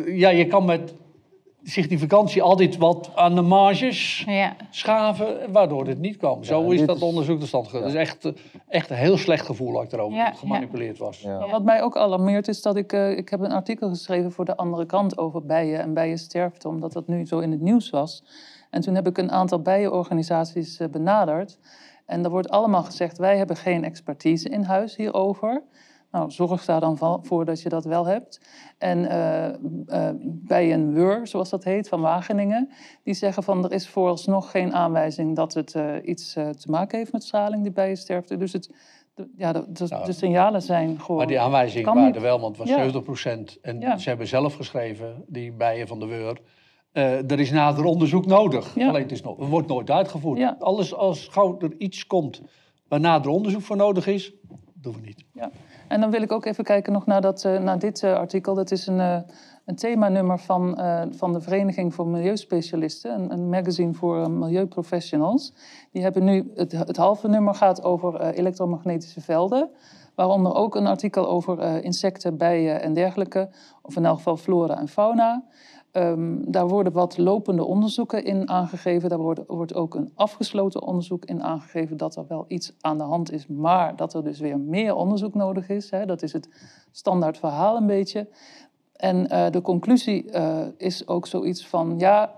[0.07, 0.95] ja, je kan met
[1.65, 4.57] significantie altijd wat aan de marges Ja.
[4.71, 6.45] schaven, waardoor dit niet kwam.
[6.45, 7.87] Zo is dat is- onderzoek tot stand gekomen.
[7.93, 8.33] Dat is echt, eh,
[8.69, 11.21] echt een heel slecht gevoel dat ik erover Ja, gemanipuleerd was.
[11.21, 11.49] Ja.
[11.51, 14.57] Wat mij ook alarmeert is dat ik, eh, ik heb een artikel geschreven voor de
[14.57, 18.25] andere kant over bijen en bijensterfte, omdat dat nu zo in het nieuws was.
[18.71, 21.59] En toen heb ik een aantal bijenorganisaties eh, benaderd.
[22.07, 25.63] En er wordt allemaal gezegd, wij hebben geen expertise in huis hierover.
[26.15, 28.41] Nou, zorg daar dan voor dat je dat wel hebt.
[28.79, 29.49] En eh
[29.87, 32.71] eh Bijenwur, zoals dat heet, van Wageningen,
[33.03, 37.13] die zeggen van er is vooralsnog geen aanwijzing dat het eh, iets te maken heeft
[37.13, 38.37] met straling, die bijensterfte.
[38.37, 38.71] Dus het,
[39.15, 40.05] de, ja, de, de, Ja.
[40.05, 41.17] de signalen zijn gewoon...
[41.17, 42.17] Maar die aanwijzingen Kan waren niet.
[42.17, 42.77] er wel, want het was Ja.
[42.77, 43.59] 70 procent.
[43.63, 43.97] En Ja.
[43.97, 46.41] ze hebben zelf geschreven, die bijen van de Weur...
[46.93, 48.75] eh, er is nader onderzoek nodig.
[48.75, 48.89] Ja.
[48.89, 50.55] Alleen het, is nog, het wordt nooit uitgevoerd.
[50.61, 52.43] Alles als gauw er iets komt
[52.89, 54.33] waar nader onderzoek voor nodig is,
[54.75, 55.25] doen we niet.
[55.33, 55.51] Ja.
[55.89, 58.55] En dan wil ik ook even kijken nog naar, dat, eh, naar dit eh, artikel.
[58.55, 59.19] Dat is een, eh,
[59.65, 60.79] een themanummer van,
[61.11, 63.15] van de Vereniging voor Milieuspecialisten.
[63.15, 65.53] Een, een magazine voor milieuprofessionals.
[65.93, 69.71] Die hebben nu, het, het halve nummer gaat over elektromagnetische velden.
[70.15, 73.49] Waaronder ook een artikel over insecten, bijen en dergelijke.
[73.83, 75.45] Of in elk geval flora en fauna.
[75.95, 79.09] Ehm, daar worden wat lopende onderzoeken in aangegeven.
[79.09, 83.05] Daar wordt, wordt ook een afgesloten onderzoek in aangegeven dat er wel iets aan de
[83.05, 85.91] hand is, maar dat er dus weer meer onderzoek nodig is.
[85.91, 86.07] Hè.
[86.07, 86.49] Dat is het
[86.91, 88.29] standaard verhaal een beetje.
[88.97, 92.33] En eh, de conclusie eh, is ook zoiets van, ja,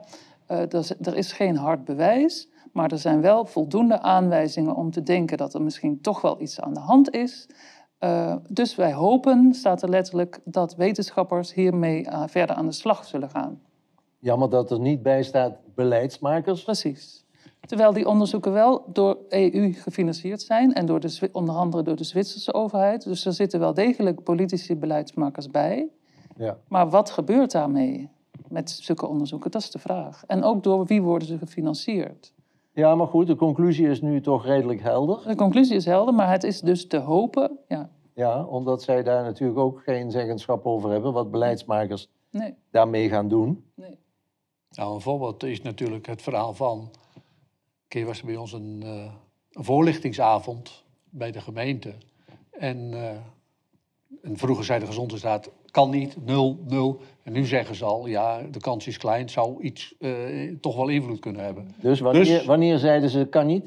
[0.47, 4.91] eh, er, is- er is geen hard bewijs, maar er zijn wel voldoende aanwijzingen om
[4.91, 7.49] te denken dat er misschien toch wel iets aan de hand is.
[8.07, 13.05] Eh, dus wij hopen, staat er letterlijk, dat wetenschappers hiermee eh, verder aan de slag
[13.05, 13.61] zullen gaan.
[14.19, 16.63] Jammer dat er niet bij staat beleidsmakers.
[16.63, 17.25] Precies.
[17.61, 22.05] Terwijl die onderzoeken wel door EU gefinancierd zijn en door de, onder andere door de
[22.05, 23.05] Zwitserse overheid.
[23.05, 25.89] Dus er zitten wel degelijk politici beleidsmakers bij.
[26.37, 26.57] Ja.
[26.69, 28.11] Maar wat gebeurt daarmee
[28.49, 29.51] met zulke onderzoeken?
[29.51, 30.25] Dat is de vraag.
[30.27, 32.33] En ook door wie worden ze gefinancierd?
[32.77, 35.23] ja, maar goed, de conclusie is nu toch redelijk helder.
[35.27, 37.59] De conclusie is helder, maar het is dus te hopen.
[37.69, 43.09] Ja, Ja, omdat zij daar natuurlijk ook geen zeggenschap over hebben, wat beleidsmakers nee, daarmee
[43.09, 43.65] gaan doen.
[43.75, 43.99] nee.
[44.71, 46.79] Nou, een voorbeeld is natuurlijk het verhaal van...
[47.15, 47.23] Een
[47.89, 49.13] keer was er bij ons een, eh,
[49.53, 51.95] een voorlichtingsavond bij de gemeente.
[52.51, 53.11] En, eh,
[54.23, 57.01] en vroeger zei de gezondheidsraad, kan niet, nul, nul.
[57.23, 60.89] En nu zeggen ze al, ja, de kans is klein, zou iets eh, toch wel
[60.89, 61.75] invloed kunnen hebben.
[61.81, 63.67] Dus wanneer, Dus- wanneer zeiden ze kan niet?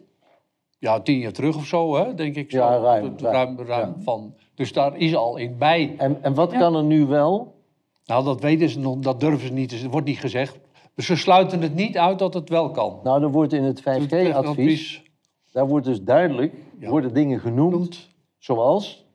[0.79, 2.51] Ja, tien jaar terug of zo, hè, denk ik.
[2.51, 2.57] Zo.
[2.57, 4.03] Ja, ruim, Het- ruim, ruim, ruim ja.
[4.03, 4.33] van.
[4.55, 5.95] Dus daar is al in bij.
[5.97, 6.59] En, en wat Ja.
[6.59, 7.55] kan er nu wel?
[8.05, 9.71] Nou, dat weten ze nog, dat durven ze niet.
[9.71, 10.59] Het wordt niet gezegd.
[10.95, 12.99] Dus ze sluiten het niet uit dat het wel kan.
[13.03, 15.03] Nou, er wordt in het 5G-advies,
[15.51, 16.89] daar wordt dus duidelijk, Ja.
[16.89, 19.05] worden dingen genoemd, zoals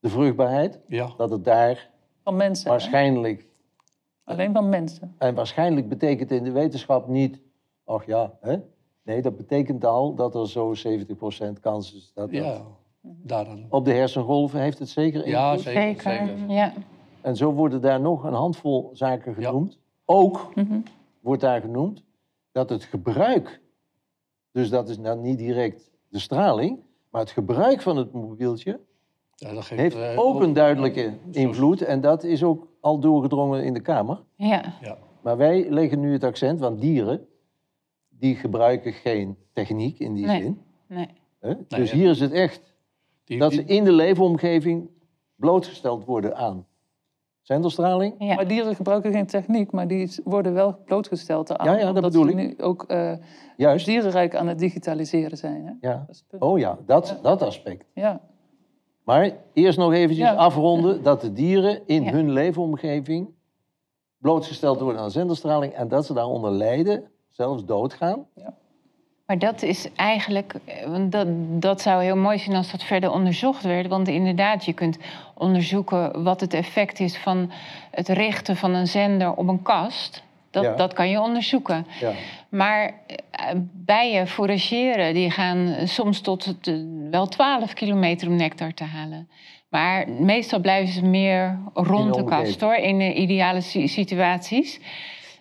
[0.00, 1.10] de vruchtbaarheid, Ja.
[1.16, 1.90] dat het daar
[2.24, 2.64] Van mensen.
[2.64, 2.70] hè?
[2.70, 3.46] waarschijnlijk,
[4.24, 5.14] Alleen van mensen.
[5.18, 7.40] en waarschijnlijk betekent in de wetenschap niet,
[7.84, 8.56] ach ja, hè?
[9.10, 12.42] Nee, dat betekent al dat er zo 70% kans is dat dat...
[12.42, 12.62] ja.
[13.68, 15.64] Op de hersengolven heeft het zeker Ja, invloed.
[15.74, 15.82] zeker.
[16.02, 16.26] Zeker.
[16.36, 16.50] zeker.
[16.54, 16.72] Ja.
[17.20, 19.46] En zo worden daar nog een handvol zaken Ja.
[19.48, 19.78] genoemd.
[20.04, 20.80] Ook Mhm.
[21.20, 22.02] wordt daar genoemd
[22.52, 23.60] dat het gebruik,
[24.52, 26.78] dus dat is nou niet direct de straling,
[27.10, 28.80] maar het gebruik van het mobieltje
[29.34, 31.82] Ja, dat geeft, heeft eh, ook een duidelijke invloed.
[31.82, 34.22] En dat is ook al doorgedrongen in de Kamer.
[34.36, 34.98] Ja, Ja.
[35.22, 37.26] Maar wij leggen nu het accent, want dieren,
[38.20, 40.42] die gebruiken geen techniek in die Nee.
[40.42, 40.60] zin.
[40.86, 41.08] nee.
[41.40, 41.54] Hè?
[41.68, 41.96] Dus ja.
[41.96, 42.74] hier is het echt
[43.24, 44.88] Die, dat die- ze in de leefomgeving
[45.36, 46.66] blootgesteld worden aan
[47.42, 48.14] zenderstraling.
[48.18, 48.34] Ja.
[48.34, 51.66] Maar dieren gebruiken geen techniek, maar die worden wel blootgesteld aan.
[51.66, 52.34] Ja, ja, dat bedoel ze ik.
[52.36, 53.12] nu ook eh
[53.56, 53.86] Juist.
[53.86, 55.66] dierenrijk aan het digitaliseren zijn.
[55.80, 55.88] Hè?
[55.88, 56.06] Ja.
[56.38, 57.84] Oh ja, dat, dat aspect.
[57.94, 58.20] Ja.
[59.04, 60.34] Maar eerst nog eventjes Ja.
[60.34, 62.10] afronden dat de dieren in Ja.
[62.12, 63.28] hun leefomgeving
[64.18, 67.04] blootgesteld worden aan zenderstraling en dat ze daaronder lijden,
[67.40, 68.24] zelfs doodgaan.
[69.26, 71.26] Maar dat is eigenlijk, eh, want dat,
[71.62, 73.86] dat zou heel mooi zijn als dat verder onderzocht werd.
[73.86, 74.98] Want inderdaad, je kunt
[75.34, 77.50] onderzoeken wat het effect is van
[77.90, 80.22] het richten van een zender op een kast.
[80.50, 80.74] Dat, Ja.
[80.74, 81.86] dat kan je onderzoeken.
[82.00, 82.12] Ja.
[82.48, 82.94] Maar
[83.30, 86.74] eh, bijen forageren, die gaan soms tot het, eh,
[87.10, 89.28] wel 12 kilometer om nectar te halen.
[89.68, 94.80] Maar meestal blijven ze meer rond de kast hoor, in de ideale si- situaties.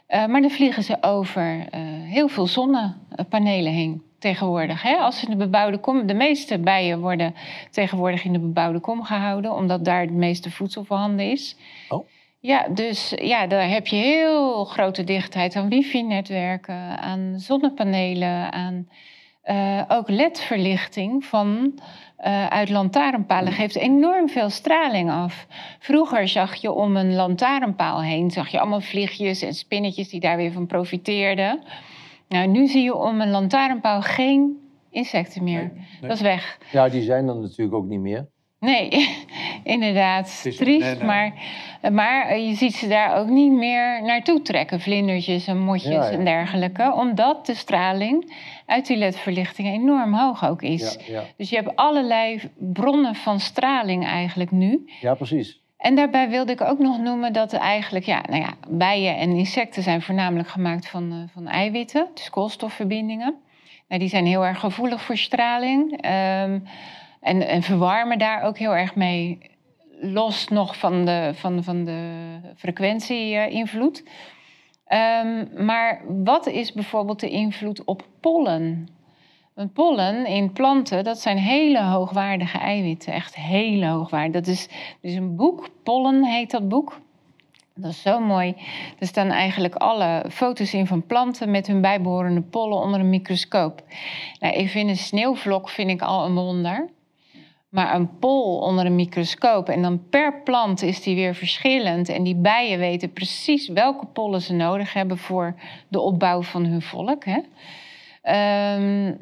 [0.10, 4.82] Eh, maar dan vliegen ze over eh, heel veel zonnepanelen heen tegenwoordig.
[4.82, 4.96] Hè?
[4.96, 7.36] Als in de bebouwde kom, de meeste bijen worden
[7.72, 11.56] tegenwoordig in de bebouwde kom gehouden, omdat daar het meeste voedsel voorhanden is.
[11.90, 12.08] Oh.
[12.40, 18.88] Ja, dus ja, daar heb je heel grote dichtheid aan wifi-netwerken, aan zonnepanelen, aan
[19.42, 21.80] eh, ook LED-verlichting van
[22.20, 25.48] eh, uit lantaarnpalen geeft enorm veel straling af.
[25.80, 30.38] Vroeger zag je om een lantaarnpaal heen zag je allemaal vliegjes en spinnetjes die daar
[30.38, 31.64] weer van profiteerden.
[32.28, 34.58] Nou, nu zie je om een lantaarnpaal geen
[34.90, 35.72] insecten meer.
[36.02, 36.58] Dat is weg.
[36.72, 38.28] ja, die zijn er natuurlijk ook niet meer.
[38.60, 38.90] Nee,
[39.64, 40.40] inderdaad.
[40.42, 41.04] Triest, nee, nee.
[41.04, 41.34] maar,
[41.92, 44.80] maar eh, je ziet ze daar ook niet meer naartoe trekken.
[44.80, 46.10] Vlindertjes en motjes Ja, ja.
[46.10, 46.94] en dergelijke.
[46.94, 48.34] Omdat de straling
[48.66, 50.98] uit die ledverlichting enorm hoog ook is.
[51.08, 51.24] Ja.
[51.38, 54.90] Dus je hebt allerlei bronnen van straling eigenlijk nu.
[55.02, 55.60] ja precies.
[55.78, 59.84] En daarbij wilde ik ook nog noemen dat eigenlijk, ja, nou ja, bijen en insecten
[59.84, 63.36] zijn voornamelijk gemaakt van, eh, van eiwitten, dus koolstofverbindingen.
[63.88, 66.60] Nou, die zijn heel erg gevoelig voor straling ehm,
[67.22, 69.38] en, en verwarmen daar ook heel erg mee,
[70.02, 72.14] los nog van de, van, van de
[72.56, 74.04] frequentie-invloed.
[74.86, 78.88] Ehm, maar wat is bijvoorbeeld de invloed op pollen?
[79.60, 83.14] Want pollen in planten, dat zijn hele hoogwaardige eiwitten.
[83.14, 84.32] Echt hele hoogwaardig.
[84.32, 84.70] Dat is,
[85.02, 87.00] een boek, Pollen heet dat boek.
[87.76, 88.56] Dat is zo mooi.
[89.00, 93.84] Er staan eigenlijk alle foto's in van planten met hun bijbehorende pollen onder een microscoop.
[94.40, 96.90] Nou, ik vind een sneeuwvlok vind ik al een wonder.
[97.70, 102.10] Maar een pol onder een microscoop en dan per plant is die weer verschillend.
[102.10, 105.56] En die bijen weten precies welke pollen ze nodig hebben voor
[105.88, 107.26] de opbouw van hun volk.
[107.26, 107.40] Hè?
[108.22, 109.16] Ehm,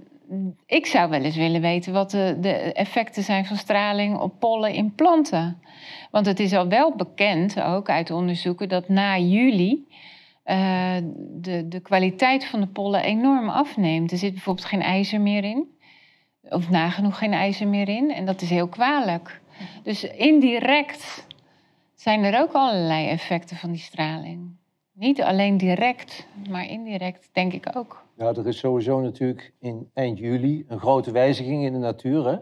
[0.66, 4.74] ik zou wel eens willen weten wat de, de effecten zijn van straling op pollen
[4.74, 5.62] in planten.
[6.12, 9.88] Want het is al wel bekend, ook uit onderzoeken, dat na juli
[10.44, 14.12] eh, de, de kwaliteit van de pollen enorm afneemt.
[14.12, 15.77] Er zit bijvoorbeeld geen ijzer meer in.
[16.50, 18.12] Of nagenoeg geen ijzer meer in.
[18.12, 19.42] En dat is heel kwalijk.
[19.84, 21.26] Dus indirect
[21.96, 24.56] zijn er ook allerlei effecten van die straling.
[24.94, 28.04] Niet alleen direct, maar indirect denk ik ook.
[28.18, 32.28] Ja, er is sowieso natuurlijk in eind juli een grote wijziging in de natuur.
[32.28, 32.36] Hè?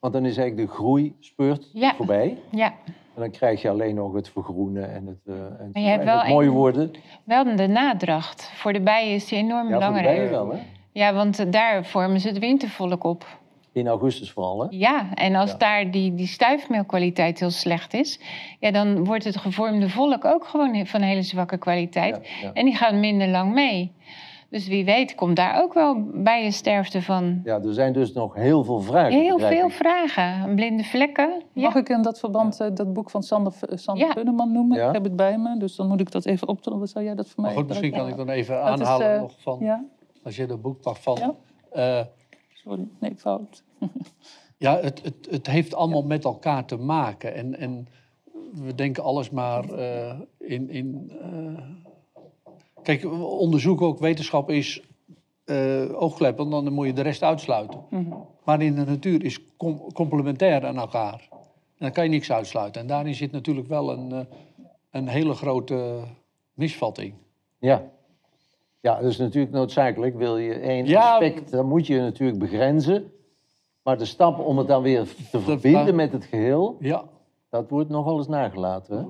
[0.00, 1.94] Want dan is eigenlijk de groeispurt Ja.
[1.94, 2.36] voorbij.
[2.50, 2.72] Ja,
[3.14, 6.00] En dan krijg je alleen nog het vergroenen en het, eh en, Maar je hebt
[6.00, 6.90] en wel het mooi een- worden.
[7.24, 8.50] wel de nadracht.
[8.54, 10.16] Voor de bijen is die enorm Ja, voor de belangrijk.
[10.16, 10.58] bijen wel, hè?
[10.92, 13.37] Ja, want daar vormen ze het wintervolk op.
[13.78, 14.66] In augustus vooral, hè?
[14.70, 15.56] Ja, en als Ja.
[15.56, 18.20] daar die, die stuifmeelkwaliteit heel slecht is,
[18.60, 22.16] ja, dan wordt het gevormde volk ook gewoon van hele zwakke kwaliteit.
[22.16, 22.52] Ja, ja.
[22.52, 23.92] En die gaan minder lang mee.
[24.50, 27.40] Dus wie weet komt daar ook wel bijensterfte van.
[27.44, 29.12] Ja, er zijn dus nog heel veel vragen.
[29.20, 30.54] Heel veel vragen.
[30.54, 31.42] Blinde vlekken.
[31.52, 31.62] Ja.
[31.62, 34.44] Mag ik in dat verband eh, dat boek van Sander, V- Sander Ja.
[34.44, 34.78] Noemen?
[34.78, 34.86] Ja.
[34.88, 36.86] Ik heb het bij me, dus dan moet ik dat even optellen.
[36.88, 39.20] Zou jij dat voor mij Maar goed, misschien kan ik dan even is, aanhalen eh,
[39.20, 39.84] nog van, Ja,
[40.24, 41.16] als je dat boek pakt van...
[41.18, 41.34] Ja.
[42.00, 42.04] eh,
[42.52, 42.88] sorry.
[42.98, 43.62] Nee, fout.
[44.56, 47.34] Ja, het, het, het heeft allemaal met elkaar te maken.
[47.34, 47.88] En, en
[48.52, 50.70] we denken alles maar eh, in.
[50.70, 51.62] in eh,
[52.82, 54.82] Kijk, onderzoek ook, wetenschap is
[55.44, 57.80] eh oogkleppen, dan moet je de rest uitsluiten.
[57.90, 58.14] Mhm.
[58.44, 61.28] Maar in de natuur is com- complementair aan elkaar.
[61.30, 61.38] En
[61.78, 62.80] dan kan je niks uitsluiten.
[62.80, 64.20] En daarin zit natuurlijk wel een, eh,
[64.90, 66.00] een hele grote
[66.54, 67.14] misvatting.
[67.58, 67.82] Ja.
[68.80, 70.16] Ja, dat is natuurlijk noodzakelijk.
[70.16, 71.12] Wil je één Ja.
[71.12, 73.12] aspect, dan moet je natuurlijk begrenzen.
[73.88, 77.04] Maar de stap om het dan weer te verbinden met het geheel, Ja,
[77.50, 78.96] dat wordt nogal eens nagelaten.
[78.96, 79.04] Hè?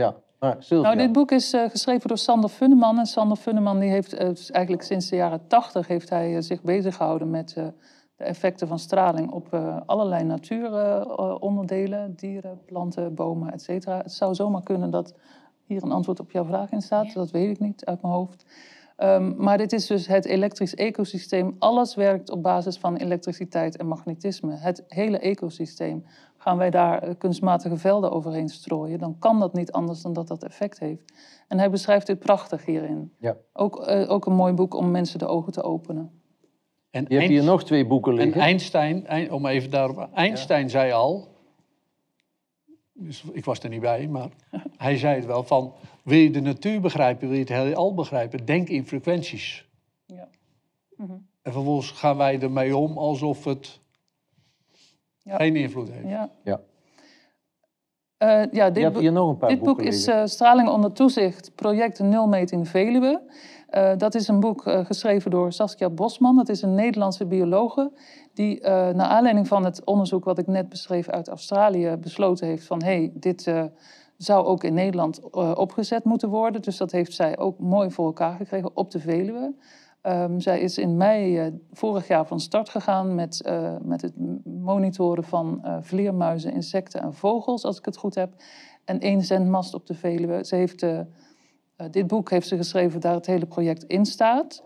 [0.00, 0.16] Ja.
[0.38, 2.98] Maar Nou, dit boek is eh, geschreven door Sander Funneman.
[2.98, 6.62] En Sander Funneman die heeft dus eigenlijk sinds de jaren tachtig heeft hij eh, zich
[6.62, 7.66] bezig gehouden met eh,
[8.16, 13.98] de effecten van straling op eh, allerlei natuuronderdelen, dieren, planten, bomen, et cetera.
[13.98, 15.14] Het zou zomaar kunnen dat
[15.64, 17.12] hier een antwoord op jouw vraag in staat.
[17.12, 18.44] Dat weet ik niet uit mijn hoofd.
[18.98, 21.56] Ehm, maar dit is dus het elektrisch ecosysteem.
[21.58, 24.54] Alles werkt op basis van elektriciteit en magnetisme.
[24.54, 26.04] Het hele ecosysteem.
[26.36, 30.28] Gaan wij daar eh, kunstmatige velden overheen strooien, dan kan dat niet anders dan dat
[30.28, 31.12] dat effect heeft.
[31.48, 33.12] En hij beschrijft dit prachtig hierin.
[33.18, 33.36] Ja.
[33.52, 36.10] Ook, eh, ook een mooi boek om mensen de ogen te openen.
[36.90, 38.40] En, je hebt hier nog twee boeken en liggen.
[38.40, 40.08] Einstein, Ein- om even daarop...
[40.14, 41.36] Einstein zei al...
[43.00, 44.28] Dus ik was er niet bij, maar
[44.76, 45.72] hij zei het wel van...
[46.02, 48.44] Wil je de natuur begrijpen, wil je het heelal begrijpen...
[48.44, 49.68] denk in frequenties.
[50.06, 50.28] Ja.
[50.96, 51.12] Mhm.
[51.42, 53.80] En vervolgens gaan wij ermee om alsof het
[55.22, 55.36] Ja.
[55.36, 56.08] geen invloed heeft.
[56.08, 56.30] Ja.
[56.44, 56.60] Ja.
[58.16, 61.98] Eh, ja, je dit, nog een paar dit boek is eh, Straling onder toezicht, project
[61.98, 63.22] Nulmeting Veluwe.
[63.68, 66.36] Eh, dat is een boek eh, geschreven door Saskia Bosman.
[66.36, 67.92] Dat is een Nederlandse biologe
[68.38, 72.66] die eh naar aanleiding van het onderzoek wat ik net beschreef uit Australië besloten heeft
[72.66, 73.64] van hé, hey, dit eh,
[74.16, 76.62] zou ook in Nederland eh, opgezet moeten worden.
[76.62, 79.54] Dus dat heeft zij ook mooi voor elkaar gekregen op de Veluwe.
[80.00, 83.50] Ehm, zij is in mei vorig jaar van start gegaan met,
[83.82, 84.12] met het
[84.44, 88.34] monitoren van vleermuizen, insecten en vogels, als ik het goed heb.
[88.84, 90.44] En één zendmast op de Veluwe.
[90.44, 90.86] Ze heeft,
[91.90, 94.62] dit boek heeft ze geschreven daar het hele project in staat.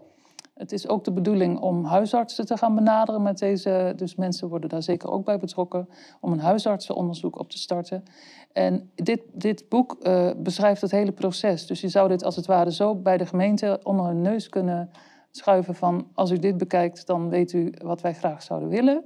[0.63, 3.93] Het is ook de bedoeling om huisartsen te gaan benaderen met deze.
[3.97, 5.89] Dus mensen worden daar zeker ook bij betrokken.
[6.21, 8.05] Om een huisartsenonderzoek op te starten.
[8.53, 11.67] En dit, dit boek eh, beschrijft het hele proces.
[11.67, 14.91] Dus je zou dit als het ware zo bij de gemeente onder hun neus kunnen
[15.31, 16.07] schuiven van...
[16.15, 19.05] als u dit bekijkt, dan weet u wat wij graag zouden willen.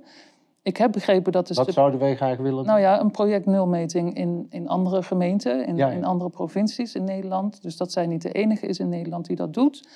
[0.62, 4.16] Ik heb begrepen dat de Wat zouden wij graag willen nou ja, een project nulmeting
[4.16, 5.94] in, in andere gemeenten, in, Ja, ja.
[5.94, 7.62] in andere provincies in Nederland.
[7.62, 9.88] Dus dat zij niet de enige is in Nederland die dat doet.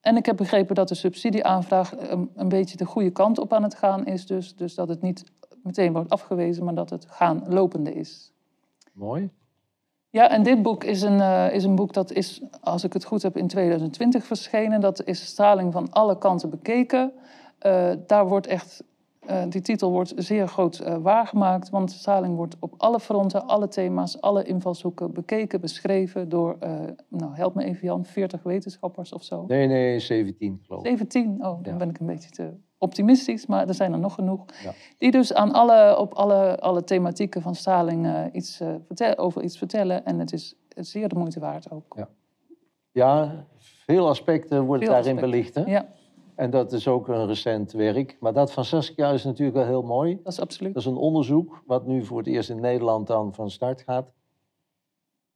[0.00, 3.62] En ik heb begrepen dat de subsidieaanvraag een, een beetje de goede kant op aan
[3.62, 4.26] het gaan is.
[4.26, 5.24] Dus, dus dat het niet
[5.62, 8.32] meteen wordt afgewezen, maar dat het gaan lopende is.
[8.92, 9.30] Mooi.
[10.10, 13.04] Ja, en dit boek is een, eh, is een boek dat is, als ik het
[13.04, 14.80] goed heb, in 2020 verschenen.
[14.80, 17.12] Dat is straling van alle kanten bekeken.
[17.58, 18.82] Eh, daar wordt echt,
[19.28, 21.70] eh, die titel wordt zeer groot eh, waargemaakt.
[21.70, 26.70] Want straling wordt op alle fronten, alle thema's, alle invalshoeken bekeken, beschreven door, eh,
[27.08, 29.44] nou help me even Jan, 40 wetenschappers of zo.
[29.46, 30.88] Nee, nee, 17 geloof ik.
[30.88, 31.76] 17, oh, dan Ja.
[31.76, 34.44] ben ik een beetje te optimistisch, maar er zijn er nog genoeg.
[34.62, 34.72] Ja.
[34.98, 40.04] Die dus aan alle, op alle, alle thematieken van straling iets, vertel- over iets vertellen.
[40.04, 41.94] En het is zeer de moeite waard ook.
[41.96, 42.08] Ja.
[42.92, 45.30] Ja, veel aspecten worden Veel daarin aspecten.
[45.30, 45.54] belicht.
[45.54, 45.62] Hè?
[45.64, 45.86] Ja,
[46.38, 48.16] En dat is ook een recent werk.
[48.20, 50.18] Maar dat van Saskia is natuurlijk wel heel mooi.
[50.22, 50.74] dat is absoluut.
[50.74, 54.12] Dat is een onderzoek wat nu voor het eerst in Nederland dan van start gaat.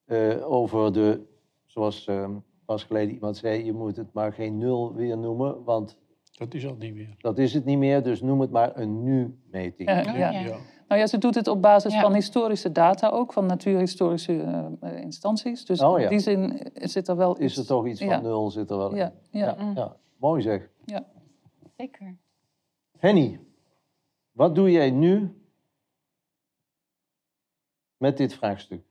[0.05, 1.21] Eh, over de,
[1.67, 2.29] zoals eh,
[2.65, 5.97] pas geleden iemand zei, je moet het maar geen nul weer noemen, want
[6.39, 7.15] Dat is al niet meer.
[7.19, 8.03] dat is het niet meer.
[8.03, 9.89] Dus noem het maar een nu-meting.
[9.91, 10.31] Ja, Oh, ja.
[10.31, 10.57] ja.
[10.89, 12.01] Nou ja, ze doet het op basis Ja.
[12.01, 15.65] van historische data ook, van natuurhistorische eh, eh, instanties.
[15.65, 16.05] Dus Oh ja.
[16.05, 17.57] in die zin zit er wel Is iets...
[17.57, 18.21] er toch iets van Ja.
[18.21, 18.97] nul zit er wel in.
[18.97, 19.57] Ja, ja.
[19.59, 19.97] Ja, ja.
[20.17, 20.71] Mooi zeg.
[21.77, 22.17] Zeker.
[22.99, 23.41] Henny,
[24.33, 25.43] wat doe jij nu
[27.97, 28.83] met dit vraagstuk?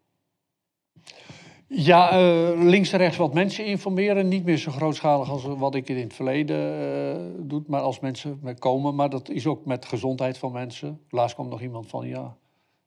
[1.67, 4.27] Ja, eh, links en rechts wat mensen informeren.
[4.27, 7.63] Niet meer zo grootschalig als wat ik in het verleden eh doe.
[7.67, 8.95] Maar als mensen me komen.
[8.95, 11.01] Maar dat is ook met gezondheid van mensen.
[11.09, 12.37] Laatst kwam nog iemand van, ja,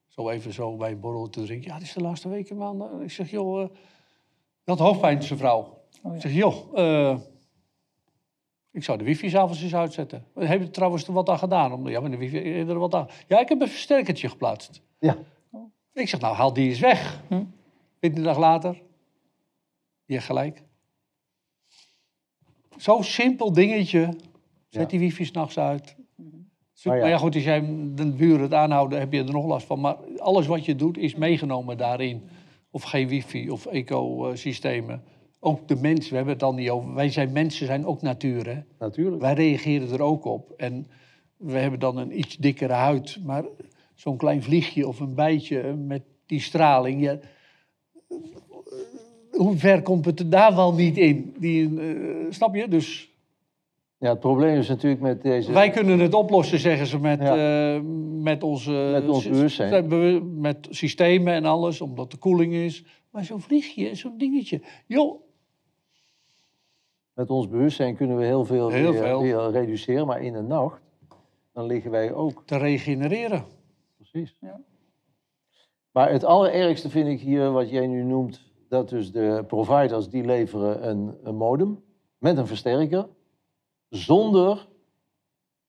[0.09, 1.69] zo even zo bij een borrel te drinken.
[1.69, 3.03] Ja, het is de laatste weken maanden.
[3.03, 3.69] Ik zeg, joh, eh
[4.65, 5.61] dat hoofdpijn zijn vrouw.
[6.03, 6.15] Oh, ja.
[6.15, 7.19] Ik zeg, joh, eh,
[8.75, 10.25] ik zou de wifi s'avonds eens uitzetten.
[10.35, 11.73] Heb je trouwens er wat aan gedaan?
[11.73, 13.09] Om- Ja, maar de wifi, heb je er wat aan.
[13.29, 14.83] Ja, ik heb een versterkertje geplaatst.
[14.99, 15.17] Ja,
[15.93, 17.23] Ik zeg, nou, haal die eens weg.
[17.29, 17.45] Hm.
[18.01, 18.83] Veertien dag later,
[20.07, 20.63] heeft gelijk.
[22.77, 24.01] Zo'n simpel dingetje.
[24.69, 24.87] Zet Ja.
[24.87, 25.97] die wifi s'nachts uit.
[26.73, 27.05] Zoek- Oh ja.
[27.05, 27.61] Maar ja, goed, als jij
[27.95, 29.81] de buren het aanhouden, heb je er nog last van.
[29.81, 32.29] Maar alles wat je doet, is meegenomen daarin.
[32.71, 35.03] Of geen wifi, of ecosystemen.
[35.47, 36.95] Ook de mens, we hebben het al niet over.
[36.95, 38.59] Wij zijn mensen, zijn ook natuur, hè?
[38.79, 39.23] natuurlijk.
[39.23, 40.53] Wij reageren er ook op.
[40.57, 40.87] En
[41.37, 43.19] we hebben dan een iets dikkere huid.
[43.25, 43.45] Maar
[43.95, 47.03] zo'n klein vliegje of een bijtje met die straling.
[47.03, 47.19] Ja,
[49.31, 51.35] hoe ver komt het daar wel niet in?
[51.39, 51.97] Die, eh,
[52.31, 52.69] snap je?
[52.69, 53.13] Dus
[53.99, 55.53] Ja, het probleem is natuurlijk met deze...
[55.53, 57.75] wij kunnen het oplossen, zeggen ze, met, Ja.
[57.75, 57.81] eh,
[58.23, 58.71] met onze...
[58.93, 60.41] Met ons bewustzijn.
[60.41, 62.85] Met systemen en alles, omdat de koeling is.
[63.11, 64.61] Maar zo'n vliegje, zo'n dingetje.
[64.87, 65.24] Joh,
[67.15, 69.21] Met ons bewustzijn kunnen we heel veel, Heel weer, veel.
[69.21, 70.07] weer reduceren.
[70.07, 70.83] Maar in de nacht,
[71.53, 72.43] dan liggen wij ook.
[72.47, 73.45] te regenereren.
[73.97, 74.37] Precies.
[74.41, 74.61] Ja.
[75.91, 80.25] Maar het allerergste vind ik hier, wat jij nu noemt, dat dus de providers die
[80.25, 81.83] leveren een, een modem
[82.19, 83.09] met een versterker,
[83.89, 84.69] zonder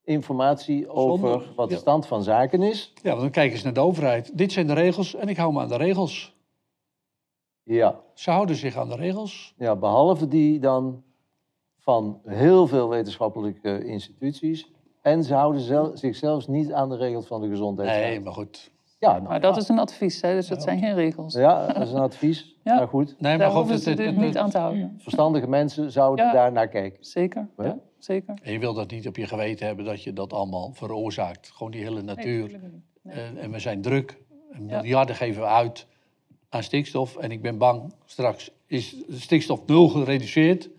[0.03, 1.79] informatie over Zonder, wat de ja.
[1.79, 2.93] stand van zaken is.
[3.01, 4.37] Ja, want dan kijken ze naar de overheid.
[4.37, 6.35] Dit zijn de regels en ik hou me aan de regels.
[7.63, 9.53] Ja, Ze houden zich aan de regels.
[9.57, 11.03] ja, behalve die dan
[11.85, 14.71] van heel veel wetenschappelijke instituties.
[15.01, 18.03] En ze houden zel- zich zelfs niet aan de regels van de gezondheidsraad.
[18.03, 18.71] Nee, maar goed.
[18.99, 21.33] Ja, nou, Maar dat is een advies, hè, dus dat zijn geen regels.
[21.33, 22.53] ja, dat is een advies.
[22.63, 22.75] Ja.
[22.75, 24.95] Maar goed, Nee, maar Daar goed, hoeven het- ze het- het- niet aan te houden.
[25.01, 26.31] verstandige mensen zouden Ja.
[26.31, 27.05] daar naar kijken.
[27.05, 27.77] Zeker, Ja.
[27.99, 28.33] zeker.
[28.43, 31.51] En je wil dat niet op je geweten hebben dat je dat allemaal veroorzaakt.
[31.53, 32.41] Gewoon die hele natuur.
[32.43, 32.61] niet.
[33.01, 33.15] Nee.
[33.15, 34.17] En, en we zijn druk.
[34.51, 34.77] En Ja.
[34.81, 35.87] miljarden geven we uit
[36.49, 37.17] aan stikstof.
[37.17, 40.69] En ik ben bang, straks is stikstof nul gereduceerd.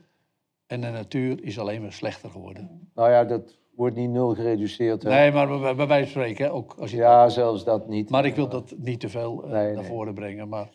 [0.67, 2.91] En de natuur is alleen maar slechter geworden.
[2.95, 5.03] Nou ja, dat wordt niet nul gereduceerd.
[5.03, 5.09] hè.
[5.11, 8.11] Nee, maar bij, bij wijze van spreken, hè, ook als je Ja, zelfs dat niet.
[8.11, 9.85] Maar ik wil dat niet te veel eh, Nee, naar nee.
[9.91, 10.49] voren brengen.
[10.49, 10.69] Maar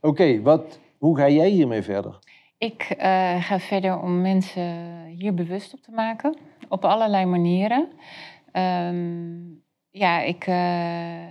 [0.00, 2.18] Oké, wat, hoe ga jij hiermee verder?
[2.58, 6.36] Ik eh, ga verder om mensen hier bewust op te maken.
[6.68, 7.88] Op allerlei manieren.
[8.52, 9.36] Ehm,
[9.90, 10.46] ja, ik.
[10.46, 11.24] eh,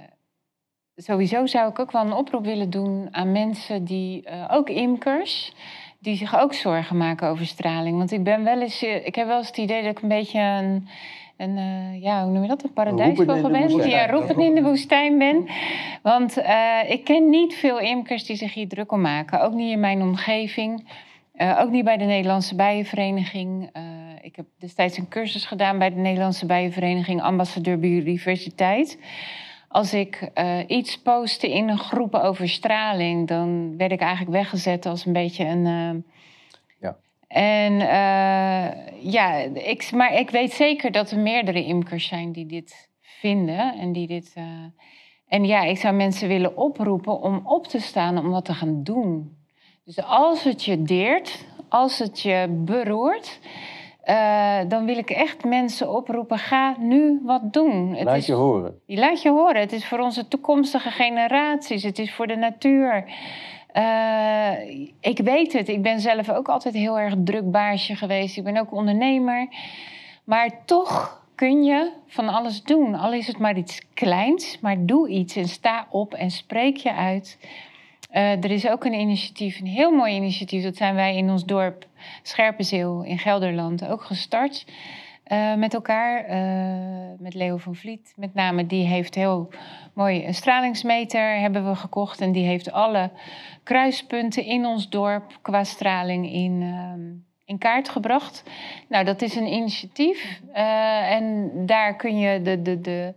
[0.95, 4.23] sowieso zou ik ook wel een oproep willen doen aan mensen die.
[4.23, 5.53] eh, ook imkers.
[6.03, 7.97] Die zich ook zorgen maken over straling.
[7.97, 8.83] Want ik ben wel eens.
[8.83, 10.87] eh, ik heb wel eens het idee dat ik een beetje een.
[11.37, 12.63] Een, eh, ja, hoe noem je dat?
[12.63, 13.89] Een paradijsvogel ben.
[13.89, 15.47] Ja, roepen in de woestijn ben.
[16.01, 19.41] Want eh, ik ken niet veel imkers die zich hier druk om maken.
[19.41, 20.87] Ook niet in mijn omgeving.
[21.59, 23.69] Ook niet bij de Nederlandse Bijenvereniging.
[24.21, 28.97] Ik heb destijds een cursus gedaan bij de Nederlandse Bijenvereniging, ambassadeur biodiversiteit.
[29.73, 34.85] Als ik eh, iets postte in een groep over straling, dan werd ik eigenlijk weggezet
[34.85, 35.65] als een beetje een.
[35.65, 36.11] eh,
[36.79, 36.95] Ja.
[37.27, 42.89] En eh, ja, ik, maar ik weet zeker dat er meerdere imkers zijn die dit
[43.01, 44.31] vinden en die dit.
[44.35, 44.43] eh,
[45.27, 48.83] en ja, ik zou mensen willen oproepen om op te staan om wat te gaan
[48.83, 49.37] doen.
[49.85, 53.39] Dus als het je deert, als het je beroert,
[54.03, 57.95] eh, dan wil ik echt mensen oproepen: ga nu wat doen.
[57.95, 58.79] Het Laat is, je horen.
[58.85, 59.61] laat je horen.
[59.61, 61.83] Het is voor onze toekomstige generaties.
[61.83, 63.05] Het is voor de natuur.
[63.71, 64.51] Eh,
[64.99, 65.67] ik weet het.
[65.67, 68.37] Ik ben zelf ook altijd heel erg druk baasje geweest.
[68.37, 69.47] Ik ben ook ondernemer.
[70.23, 72.95] Maar toch kun je van alles doen.
[72.95, 76.93] Al is het maar iets kleins, maar doe iets en sta op en spreek je
[76.93, 77.37] uit.
[78.09, 80.63] Eh, er is ook een initiatief, een heel mooi initiatief.
[80.63, 81.85] Dat zijn wij in ons dorp
[82.21, 84.65] Scherpenzeel in Gelderland ook gestart.
[85.23, 88.65] eh, met elkaar, eh, met Leo van Vliet met name.
[88.65, 89.49] Die heeft heel
[89.93, 92.21] mooi een stralingsmeter hebben we gekocht.
[92.21, 93.11] En die heeft alle
[93.63, 97.01] kruispunten in ons dorp qua straling in, ehm,
[97.45, 98.43] in kaart gebracht.
[98.89, 100.41] Nou, dat is een initiatief.
[100.53, 103.13] eh, en daar kun je de, de, de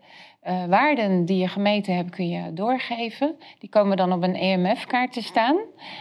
[0.46, 3.36] eh, waarden die je gemeten hebt, kun je doorgeven.
[3.58, 5.56] Die komen dan op een EMF-kaart te staan.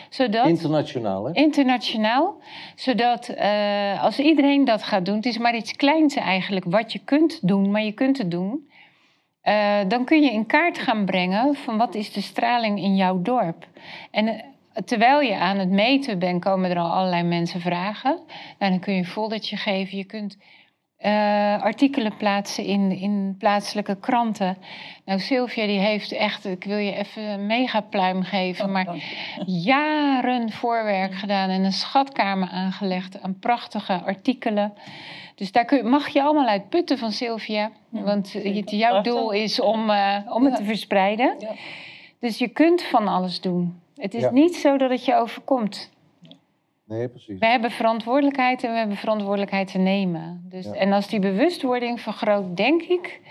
[0.09, 1.31] Zodat Internationaal, hè?
[1.33, 2.35] internationaal.
[2.75, 6.99] Zodat eh, als iedereen dat gaat doen, het is maar iets kleins eigenlijk wat je
[6.99, 8.69] kunt doen, maar je kunt het doen.
[9.41, 13.21] eh, dan kun je in kaart gaan brengen van wat is de straling in jouw
[13.21, 13.67] dorp.
[14.11, 14.43] En
[14.85, 18.19] terwijl je aan het meten bent, komen er al allerlei mensen vragen.
[18.59, 19.97] Nou, dan kun je een foldertje geven.
[19.97, 20.37] Je kunt
[21.05, 24.57] eh, artikelen plaatsen in, in plaatselijke kranten.
[25.05, 28.87] Nou, Sylvia die heeft echt, ik wil je even een megapluim geven, maar
[29.45, 34.73] jaren voorwerk gedaan en een schatkamer aangelegd aan prachtige artikelen.
[35.35, 37.71] Dus daar kun, mag je allemaal uit putten van Sylvia.
[37.89, 40.59] Want het, jouw doel is om, eh, om het Ja.
[40.59, 41.35] te verspreiden.
[41.39, 41.51] Ja.
[42.19, 43.79] Dus je kunt van alles doen.
[43.95, 44.31] Het is Ja.
[44.31, 45.91] niet zo dat het je overkomt.
[46.85, 47.39] Nee, precies.
[47.39, 50.45] We hebben verantwoordelijkheid en we hebben verantwoordelijkheid te nemen.
[50.49, 50.73] Dus, Ja.
[50.73, 53.21] En als die bewustwording vergroot, denk ik,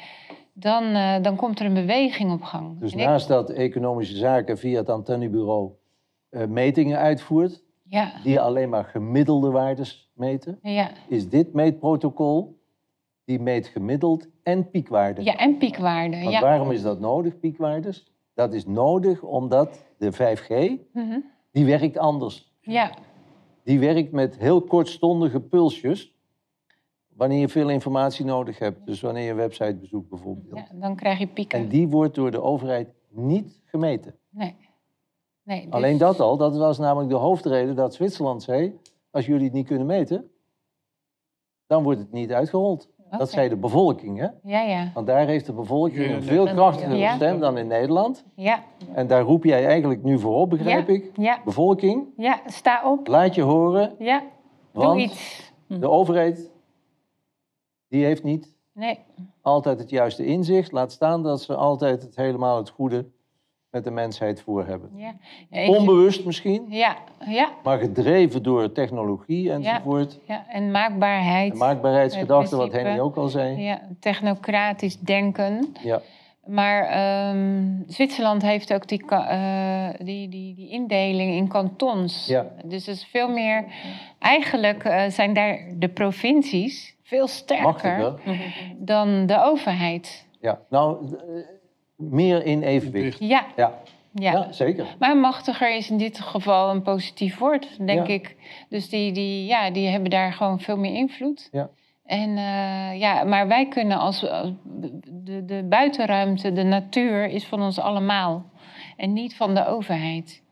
[0.52, 2.80] dan, eh, dan komt er een beweging op gang.
[2.80, 5.70] Dus En ik- naast dat economische zaken via het antennebureau
[6.30, 12.58] eh, metingen uitvoert, ja, die alleen maar gemiddelde waardes meten, ja, is dit meetprotocol,
[13.24, 15.24] die meet gemiddeld en piekwaarden.
[15.24, 16.22] ja, en piekwaarden.
[16.24, 18.12] Want waarom is dat nodig, piekwaardes?
[18.34, 20.48] Dat is nodig omdat de 5G,
[20.92, 21.18] Mhm.
[21.52, 22.52] die werkt anders.
[22.60, 22.90] ja,
[23.64, 26.14] Die werkt met heel kortstondige pulsjes,
[27.08, 28.86] wanneer je veel informatie nodig hebt.
[28.86, 30.56] Dus wanneer je een website bezoekt bijvoorbeeld.
[30.56, 31.58] ja, dan krijg je pieken.
[31.58, 34.14] En die wordt door de overheid niet gemeten.
[34.30, 34.56] Nee.
[35.42, 38.78] nee dus- Alleen dat al, dat was namelijk de hoofdreden dat Zwitserland zei...
[39.10, 40.30] als jullie het niet kunnen meten,
[41.66, 42.88] dan wordt het niet uitgerold.
[43.10, 44.26] Dat zei de bevolking, hè?
[44.42, 46.46] Ja, ja, Want daar heeft de bevolking een veel
[46.98, 47.14] Ja.
[47.14, 48.24] stem dan in Nederland.
[48.34, 48.62] ja,
[48.94, 50.94] En daar roep jij eigenlijk nu voor op, begrijp Ja.
[50.94, 51.10] ik.
[51.16, 53.06] ja, Bevolking, ja, sta op.
[53.06, 54.22] laat je horen, Ja,
[54.72, 55.52] doe want iets.
[55.66, 56.50] de overheid,
[57.88, 58.98] die heeft niet Nee,
[59.42, 60.72] altijd het juiste inzicht.
[60.72, 63.06] Laat staan dat ze altijd het helemaal het goede
[63.74, 64.90] met de mensheid voor hebben.
[64.94, 65.14] Ja.
[65.50, 66.96] Ja, ik- Onbewust misschien, ja,
[67.28, 70.18] ja, maar gedreven door technologie enzovoort.
[70.26, 71.54] ja, en maakbaarheid.
[71.54, 72.88] Maakbaarheidsgedachte, wat principe.
[72.88, 73.62] Henny ook al zei.
[73.62, 75.74] Ja, technocratisch denken.
[75.82, 76.00] Ja.
[76.46, 82.26] Maar ehm, Zwitserland heeft ook die, eh, die, die, die indeling in kantons.
[82.26, 82.46] Ja.
[82.64, 83.64] Dus is veel meer.
[84.18, 88.14] Eigenlijk eh, zijn daar de provincies veel sterker Machtiger.
[88.78, 90.26] dan de overheid.
[90.40, 90.60] Ja.
[90.70, 91.40] Nou, eh,
[91.96, 93.18] meer in evenwicht.
[93.18, 93.42] Ja, Ja.
[93.56, 94.32] ja.
[94.32, 94.96] Ja, zeker.
[94.98, 98.12] Maar machtiger is in dit geval een positief woord, denk Ja.
[98.14, 98.36] ik.
[98.68, 101.48] Dus die, die, ja, die hebben daar gewoon veel meer invloed.
[101.52, 101.70] Ja.
[102.04, 107.62] En, eh, ja, maar wij kunnen als, als de, de buitenruimte, de natuur, is van
[107.62, 108.44] ons allemaal.
[108.96, 110.42] En niet van de overheid.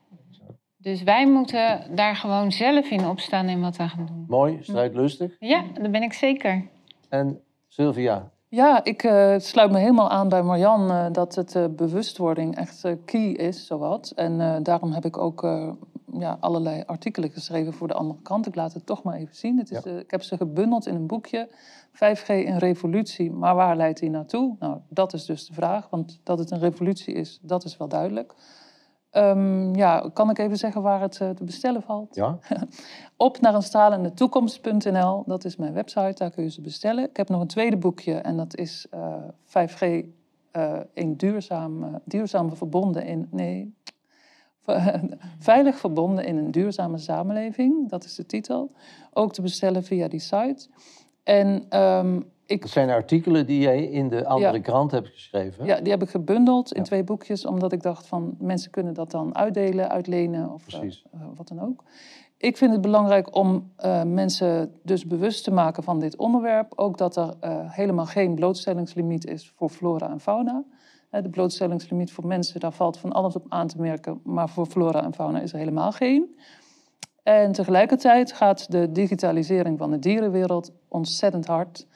[0.77, 4.25] Dus wij moeten daar gewoon zelf in opstaan en wat aan gaan doen.
[4.29, 5.37] Mooi, strijdlustig.
[5.39, 6.67] Ja, dat ben ik zeker.
[7.09, 11.65] En Sylvia, Ja, ik eh, sluit me helemaal aan bij Marjan eh, dat het eh,
[11.71, 14.13] bewustwording echt key is, zowat.
[14.17, 15.43] En daarom heb ik ook
[16.19, 18.47] ja, allerlei artikelen geschreven voor de andere kant.
[18.47, 19.59] Ik laat het toch maar even zien.
[19.59, 19.91] Het is, Ja.
[19.91, 21.49] ik heb ze gebundeld in een boekje.
[21.93, 24.57] 5G een revolutie, maar waar leidt die naartoe?
[24.59, 27.89] Nou, dat is dus de vraag, want dat het een revolutie is, dat is wel
[27.89, 28.35] duidelijk.
[29.13, 32.15] Ehm, ja, kan ik even zeggen waar het eh, te bestellen valt?
[32.15, 32.39] ja?
[33.17, 35.23] op naar een stralende toekomst.nl.
[35.27, 37.09] Dat is mijn website, daar kun je ze bestellen.
[37.09, 40.05] Ik heb nog een tweede boekje en dat is eh, 5G
[40.51, 43.29] eh in duurzaam, eh, duurzaam verbonden in.
[43.31, 43.75] Nee.
[45.39, 48.73] Veilig verbonden in een duurzame samenleving, dat is de titel.
[49.13, 50.69] Ook te bestellen via die site.
[51.23, 52.21] En ehm,
[52.53, 54.61] ik Dat zijn artikelen die jij in de andere Ja.
[54.61, 55.65] krant hebt geschreven.
[55.67, 56.87] ja, die heb ik gebundeld in Ja.
[56.87, 61.21] twee boekjes, omdat ik dacht van mensen kunnen dat dan uitdelen, uitlenen of eh, eh,
[61.35, 61.85] wat dan ook.
[62.37, 66.73] Ik vind het belangrijk om eh, mensen dus bewust te maken van dit onderwerp.
[66.77, 67.35] Ook dat er
[67.69, 70.65] helemaal geen blootstellingslimiet is voor flora en fauna.
[71.11, 74.21] De blootstellingslimiet voor mensen, daar valt van alles op aan te merken.
[74.25, 76.37] Maar voor flora en fauna is er helemaal geen.
[77.23, 81.87] En tegelijkertijd gaat de digitalisering van de dierenwereld ontzettend hard.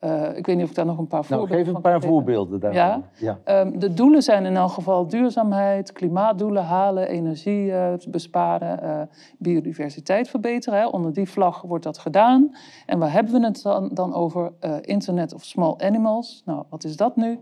[0.00, 2.00] Eh, ik weet niet of ik daar nog een paar Nou, voorbeelden geef een paar
[2.00, 3.04] voorbeelden daarvan.
[3.18, 3.38] Ja.
[3.44, 9.02] Ehm, de doelen zijn in elk geval duurzaamheid, klimaatdoelen halen, energie eh, besparen, eh,
[9.38, 10.78] biodiversiteit verbeteren.
[10.78, 10.86] Hè.
[10.86, 12.56] Onder die vlag wordt dat gedaan.
[12.86, 14.52] En waar hebben we het dan, dan over?
[14.80, 16.42] Internet of Small Animals.
[16.44, 17.38] Nou, wat is dat nu?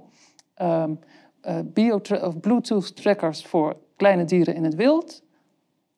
[0.54, 0.92] Ehm
[1.40, 5.22] eh, bio of Bluetooth trackers voor kleine dieren in het wild.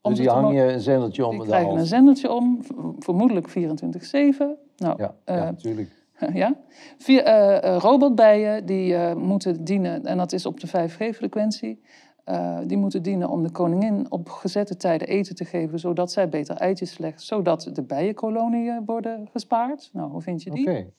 [0.02, 2.60] Om Dus die hang je een zendeltje om die krijgen een zendertje om,
[2.98, 3.52] vermoedelijk 24-7.
[3.52, 5.90] Nou, Ja, ja, natuurlijk.
[6.42, 6.56] ja.
[6.98, 11.82] Vier, eh, robotbijen die eh, moeten dienen, en dat is op de 5G-frequentie,
[12.24, 16.28] eh, die moeten dienen om de koningin op gezette tijden eten te geven, zodat zij
[16.28, 19.90] beter eitjes legt, zodat de bijenkoloniën worden gespaard.
[19.92, 20.60] Nou, hoe vind je Oké.
[20.62, 20.92] die?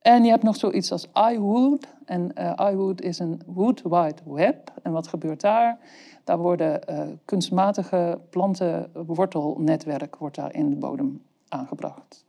[0.00, 1.86] En je hebt nog zoiets als iWood.
[2.04, 2.32] En
[2.72, 4.72] iWood is een Wood Wide Web.
[4.82, 5.78] En wat gebeurt daar?
[6.24, 6.80] Daar worden
[7.24, 12.24] kunstmatige plantenwortelnetwerk wordt daar in de bodem aangebracht.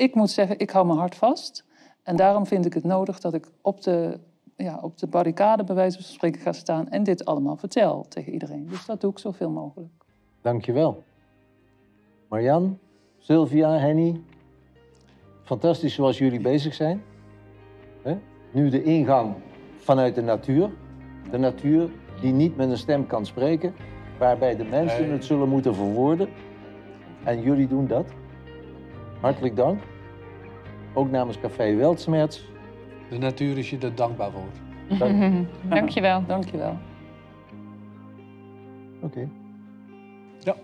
[0.00, 1.64] Ik moet zeggen, ik hou mijn hart vast.
[2.02, 4.20] En daarom vind ik het nodig dat ik op de,
[4.56, 8.32] ja, op de barricade bij wijze van spreken ga staan en dit allemaal vertel tegen
[8.32, 8.66] iedereen.
[8.68, 9.92] Dus dat doe ik zoveel mogelijk.
[10.40, 11.02] Dankjewel.
[12.28, 12.78] Marjan,
[13.18, 14.20] Sylvia, Henny.
[15.42, 17.02] Fantastisch zoals jullie bezig zijn.
[18.02, 18.18] Hè?
[18.52, 19.34] Nu de ingang
[19.76, 20.70] vanuit de natuur.
[21.30, 21.90] De natuur
[22.20, 23.74] die niet met een stem kan spreken.
[24.18, 26.28] Waarbij de mensen het zullen moeten verwoorden.
[27.24, 28.06] En jullie doen dat.
[29.20, 29.82] Hartelijk dank.
[30.94, 32.48] Ook namens Café Weltsmerts.
[33.08, 34.98] De natuur is je er dankbaar voor.
[34.98, 35.46] Dank.
[35.68, 36.24] Dankjewel.
[36.26, 36.78] Dank je wel.
[39.00, 39.28] Oké.
[40.38, 40.56] Ja.